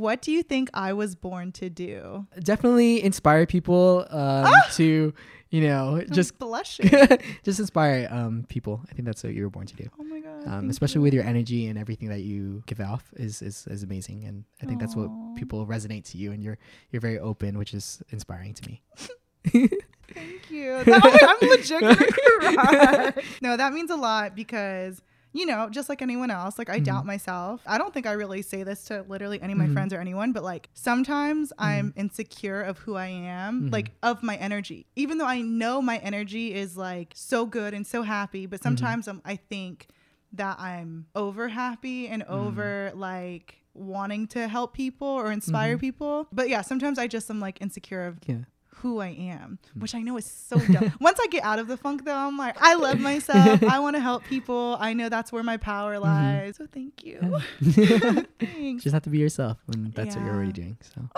What 0.00 0.22
do 0.22 0.32
you 0.32 0.42
think 0.42 0.70
I 0.72 0.94
was 0.94 1.14
born 1.14 1.52
to 1.52 1.68
do? 1.68 2.26
Definitely 2.42 3.04
inspire 3.04 3.44
people 3.44 4.06
um, 4.08 4.46
Ah! 4.46 4.68
to, 4.72 5.12
you 5.50 5.60
know, 5.60 5.96
I'm 6.00 6.10
just 6.10 6.38
blushing. 6.38 6.88
just 7.44 7.60
inspire 7.60 8.08
um, 8.10 8.46
people. 8.48 8.80
I 8.90 8.94
think 8.94 9.04
that's 9.04 9.22
what 9.22 9.34
you 9.34 9.42
were 9.42 9.50
born 9.50 9.66
to 9.66 9.76
do. 9.76 9.88
Oh 10.00 10.04
my 10.04 10.20
god. 10.20 10.46
Um, 10.48 10.70
especially 10.70 11.00
you. 11.00 11.02
with 11.02 11.12
your 11.12 11.24
energy 11.24 11.66
and 11.66 11.78
everything 11.78 12.08
that 12.08 12.20
you 12.22 12.62
give 12.66 12.80
off 12.80 13.12
is, 13.16 13.42
is, 13.42 13.66
is 13.66 13.82
amazing, 13.82 14.24
and 14.24 14.44
I 14.62 14.66
think 14.66 14.80
that's 14.80 14.96
what 14.96 15.10
people 15.36 15.66
resonate 15.66 16.04
to 16.12 16.18
you, 16.18 16.32
and 16.32 16.42
you're 16.42 16.56
you're 16.90 17.02
very 17.02 17.18
open, 17.18 17.58
which 17.58 17.74
is 17.74 18.02
inspiring 18.10 18.54
to 18.54 18.62
me. 18.70 18.82
Thank 20.14 20.50
you. 20.50 20.82
That- 20.84 21.38
I'm 21.40 21.48
legit. 21.48 23.22
No, 23.42 23.56
that 23.56 23.72
means 23.72 23.90
a 23.90 23.96
lot 23.96 24.34
because 24.34 25.02
you 25.32 25.46
know, 25.46 25.68
just 25.70 25.88
like 25.88 26.02
anyone 26.02 26.30
else, 26.30 26.58
like 26.58 26.68
I 26.68 26.80
Mhm. 26.80 26.84
doubt 26.84 27.06
myself. 27.06 27.60
I 27.66 27.78
don't 27.78 27.94
think 27.94 28.06
I 28.06 28.12
really 28.12 28.42
say 28.42 28.62
this 28.64 28.84
to 28.86 29.04
literally 29.08 29.40
any 29.40 29.52
of 29.52 29.58
my 29.58 29.66
Mhm. 29.66 29.72
friends 29.72 29.92
or 29.92 30.00
anyone, 30.00 30.32
but 30.32 30.42
like 30.42 30.68
sometimes 30.74 31.52
Mm-hmm. 31.52 31.64
I'm 31.64 31.92
insecure 31.96 32.60
of 32.62 32.78
who 32.78 32.96
I 32.96 33.06
am, 33.06 33.68
Mhm. 33.68 33.72
like 33.72 33.92
of 34.02 34.22
my 34.22 34.36
energy. 34.36 34.86
Even 34.96 35.18
though 35.18 35.26
I 35.26 35.40
know 35.40 35.80
my 35.80 35.98
energy 35.98 36.52
is 36.54 36.76
like 36.76 37.12
so 37.14 37.46
good 37.46 37.74
and 37.74 37.86
so 37.86 38.02
happy, 38.02 38.42
Mm-hmm. 38.42 38.50
but 38.50 38.62
sometimes 38.62 39.06
I'm, 39.08 39.20
I 39.24 39.36
think 39.36 39.86
that 40.32 40.58
I'm 40.60 41.06
over 41.14 41.48
happy 41.48 42.08
and 42.08 42.22
Mm-hmm. 42.22 42.32
over 42.32 42.92
like 42.94 43.56
wanting 43.74 44.26
to 44.28 44.48
help 44.48 44.74
people 44.74 45.06
or 45.06 45.30
inspire 45.30 45.78
people. 45.78 46.26
But 46.32 46.48
yeah, 46.48 46.62
sometimes 46.62 46.98
I 46.98 47.06
just 47.06 47.30
am 47.30 47.38
like 47.40 47.60
insecure 47.60 48.04
of 48.06 48.18
Yeah. 48.26 48.38
Who 48.82 49.00
I 49.00 49.08
am, 49.08 49.58
which 49.78 49.94
I 49.94 50.00
know 50.02 50.16
is 50.16 50.24
so 50.26 50.58
dumb. 50.58 50.92
Once 51.00 51.18
I 51.22 51.26
get 51.28 51.44
out 51.44 51.58
of 51.58 51.66
the 51.68 51.76
funk, 51.76 52.04
though, 52.04 52.14
I'm 52.16 52.36
like, 52.38 52.56
I 52.60 52.74
love 52.74 52.98
myself. 53.00 53.62
I 53.62 53.78
want 53.78 53.96
to 53.96 54.00
help 54.00 54.24
people. 54.24 54.76
I 54.80 54.92
know 54.94 55.08
that's 55.08 55.30
where 55.32 55.42
my 55.42 55.56
power 55.56 55.94
Mm-hmm. 55.94 56.02
lies. 56.04 56.56
So 56.56 56.66
thank 56.72 57.04
you. 57.04 57.18
Thanks. 58.38 58.82
Just 58.84 58.94
have 58.94 59.02
to 59.04 59.10
be 59.10 59.18
yourself, 59.18 59.58
and 59.68 59.92
that's 59.94 60.16
what 60.16 60.24
you're 60.24 60.34
already 60.34 60.52
doing. 60.52 60.76
So 60.94 61.08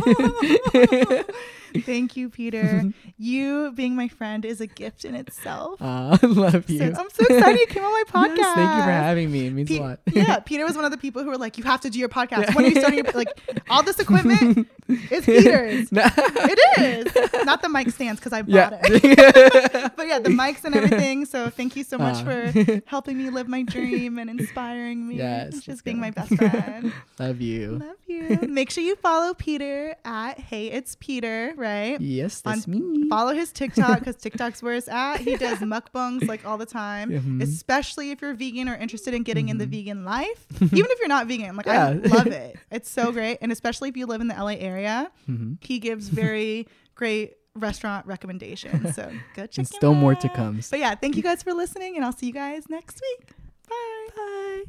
Thank 1.84 2.16
you, 2.16 2.30
Peter. 2.30 2.84
You 3.18 3.72
being 3.74 3.96
my 3.96 4.08
friend 4.08 4.44
is 4.44 4.60
a 4.60 4.66
gift 4.66 5.06
in 5.06 5.14
itself. 5.14 5.80
uh, 5.80 6.18
I 6.22 6.26
love 6.26 6.68
you. 6.68 6.80
So- 6.80 6.84
I'm 7.00 7.08
so 7.08 7.24
excited 7.30 7.58
you 7.60 7.66
came 7.66 7.82
on 7.82 7.90
my 7.92 8.02
podcast. 8.06 8.36
Yes, 8.36 8.54
thank 8.54 8.76
you 8.76 8.82
for 8.82 8.90
having 8.90 9.32
me. 9.32 9.46
It 9.46 9.52
means 9.54 9.68
Pe- 9.70 9.78
a 9.78 9.80
lot. 9.80 10.00
yeah, 10.12 10.38
Peter 10.40 10.64
was 10.66 10.76
one 10.76 10.84
of 10.84 10.90
the 10.90 10.98
people 10.98 11.22
who 11.22 11.30
were 11.30 11.38
like, 11.38 11.56
"You 11.56 11.64
have 11.64 11.80
to 11.80 11.88
do 11.90 11.98
your 11.98 12.10
podcast. 12.10 12.54
When 12.54 12.66
are 12.66 12.68
you 12.68 12.74
starting? 12.78 13.02
Your, 13.02 13.10
like 13.14 13.28
all 13.70 13.82
this 13.82 13.98
equipment 13.98 14.68
is 15.10 15.24
Peter's. 15.24 15.88
It 15.90 17.14
is 17.16 17.44
not 17.46 17.62
the 17.62 17.70
mic 17.70 17.88
stands 17.88 18.20
because 18.20 18.34
I 18.34 18.42
bought 18.42 18.48
yeah. 18.50 18.80
it, 18.82 19.96
but 19.96 20.06
yeah, 20.06 20.18
the 20.18 20.28
mics 20.28 20.62
and 20.64 20.74
everything. 20.74 21.24
So 21.24 21.48
thank 21.48 21.74
you 21.74 21.84
so 21.84 21.96
much 21.96 22.16
Uh. 22.18 22.52
for 22.52 22.82
helping 22.86 23.16
me 23.16 23.30
live 23.30 23.48
my 23.48 23.62
dream 23.62 24.18
and 24.18 24.28
inspiring 24.28 25.08
me. 25.08 25.16
Yes, 25.16 25.60
just 25.62 25.84
being 25.84 25.96
go. 25.96 26.02
my 26.02 26.10
best 26.10 26.34
friend. 26.36 26.92
love 27.18 27.40
you. 27.40 27.78
Love 27.78 27.96
you. 28.06 28.40
Make 28.46 28.70
sure 28.70 28.84
you 28.84 28.96
follow 28.96 29.32
Peter 29.32 29.85
at 30.04 30.38
Hey 30.40 30.66
It's 30.70 30.96
Peter, 30.98 31.52
right? 31.56 32.00
Yes, 32.00 32.42
On- 32.44 32.52
that's 32.54 32.66
me. 32.66 33.08
Follow 33.08 33.32
his 33.34 33.52
TikTok 33.52 34.00
because 34.00 34.16
TikTok's 34.22 34.62
where 34.62 34.74
it's 34.74 34.88
at. 34.88 35.18
He 35.20 35.36
does 35.36 35.58
mukbangs 35.58 36.26
like 36.26 36.44
all 36.44 36.58
the 36.58 36.66
time, 36.66 37.10
Mhm. 37.10 37.42
especially 37.42 38.10
if 38.10 38.20
you're 38.22 38.34
vegan 38.34 38.68
or 38.68 38.74
interested 38.74 39.14
in 39.14 39.22
getting 39.22 39.48
in 39.48 39.58
the 39.58 39.66
vegan 39.66 40.04
life. 40.04 40.46
Even 40.60 40.86
if 40.90 40.98
you're 40.98 41.08
not 41.08 41.26
vegan, 41.26 41.56
like 41.56 41.66
I 41.66 41.94
Mm-hmm. 41.94 42.12
Love 42.12 42.26
it. 42.44 42.56
It's 42.70 42.90
so 42.90 43.12
great, 43.12 43.38
and 43.40 43.52
especially 43.52 43.88
if 43.88 43.96
you 43.96 44.06
live 44.06 44.20
in 44.20 44.28
the 44.28 44.34
LA 44.34 44.54
area, 44.58 45.10
hmm 45.26 45.54
he 45.60 45.78
gives 45.78 46.08
very 46.08 46.66
great 46.94 47.34
restaurant 47.54 48.06
recommendations. 48.06 48.94
So 48.94 49.10
go 49.34 49.46
check 49.46 49.58
And 49.58 49.68
still 49.68 49.94
more 49.94 50.14
to 50.14 50.28
come. 50.30 50.60
But 50.70 50.78
yeah, 50.78 50.94
thank 50.94 51.16
you 51.16 51.22
guys 51.22 51.42
for 51.42 51.52
listening, 51.54 51.96
and 51.96 52.04
I'll 52.04 52.12
see 52.12 52.26
you 52.26 52.32
guys 52.32 52.64
next 52.68 53.00
week. 53.00 53.30
Bye. 53.68 54.08
Bye. 54.16 54.62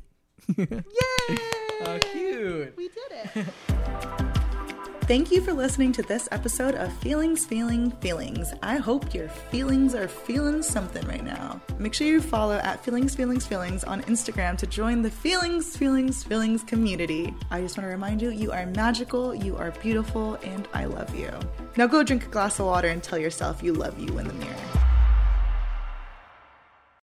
Yay! 0.58 1.38
Oh, 1.82 2.00
cute. 2.14 2.74
We 2.78 2.88
did 2.90 3.12
it. 3.36 4.24
Thank 5.08 5.32
you 5.32 5.40
for 5.40 5.54
listening 5.54 5.94
to 5.94 6.02
this 6.02 6.28
episode 6.34 6.76
of 6.76 6.92
Feelings, 6.98 7.46
Feeling, 7.46 7.92
Feelings. 7.92 8.54
I 8.62 8.76
hope 8.76 9.14
your 9.14 9.30
feelings 9.30 9.96
are 9.96 10.10
feeling 10.10 10.62
something 10.62 11.08
right 11.08 11.24
now. 11.24 11.62
Make 11.80 11.94
sure 11.94 12.06
you 12.06 12.20
follow 12.20 12.58
at 12.58 12.84
Feelings, 12.84 13.16
Feelings, 13.16 13.48
Feelings 13.48 13.86
on 13.86 14.02
Instagram 14.02 14.58
to 14.58 14.68
join 14.68 15.02
the 15.02 15.10
Feelings, 15.10 15.78
Feelings, 15.78 16.26
Feelings 16.26 16.62
community. 16.66 17.34
I 17.50 17.62
just 17.62 17.78
want 17.78 17.86
to 17.86 17.92
remind 17.92 18.22
you, 18.22 18.32
you 18.32 18.52
are 18.52 18.66
magical, 18.66 19.34
you 19.34 19.56
are 19.56 19.72
beautiful, 19.72 20.36
and 20.44 20.68
I 20.74 20.84
love 20.84 21.18
you. 21.18 21.32
Now 21.78 21.88
go 21.88 22.04
drink 22.04 22.26
a 22.26 22.30
glass 22.30 22.60
of 22.60 22.66
water 22.66 22.90
and 22.90 23.02
tell 23.02 23.18
yourself 23.18 23.64
you 23.64 23.72
love 23.72 23.98
you 23.98 24.20
in 24.20 24.28
the 24.28 24.34
mirror. 24.34 24.87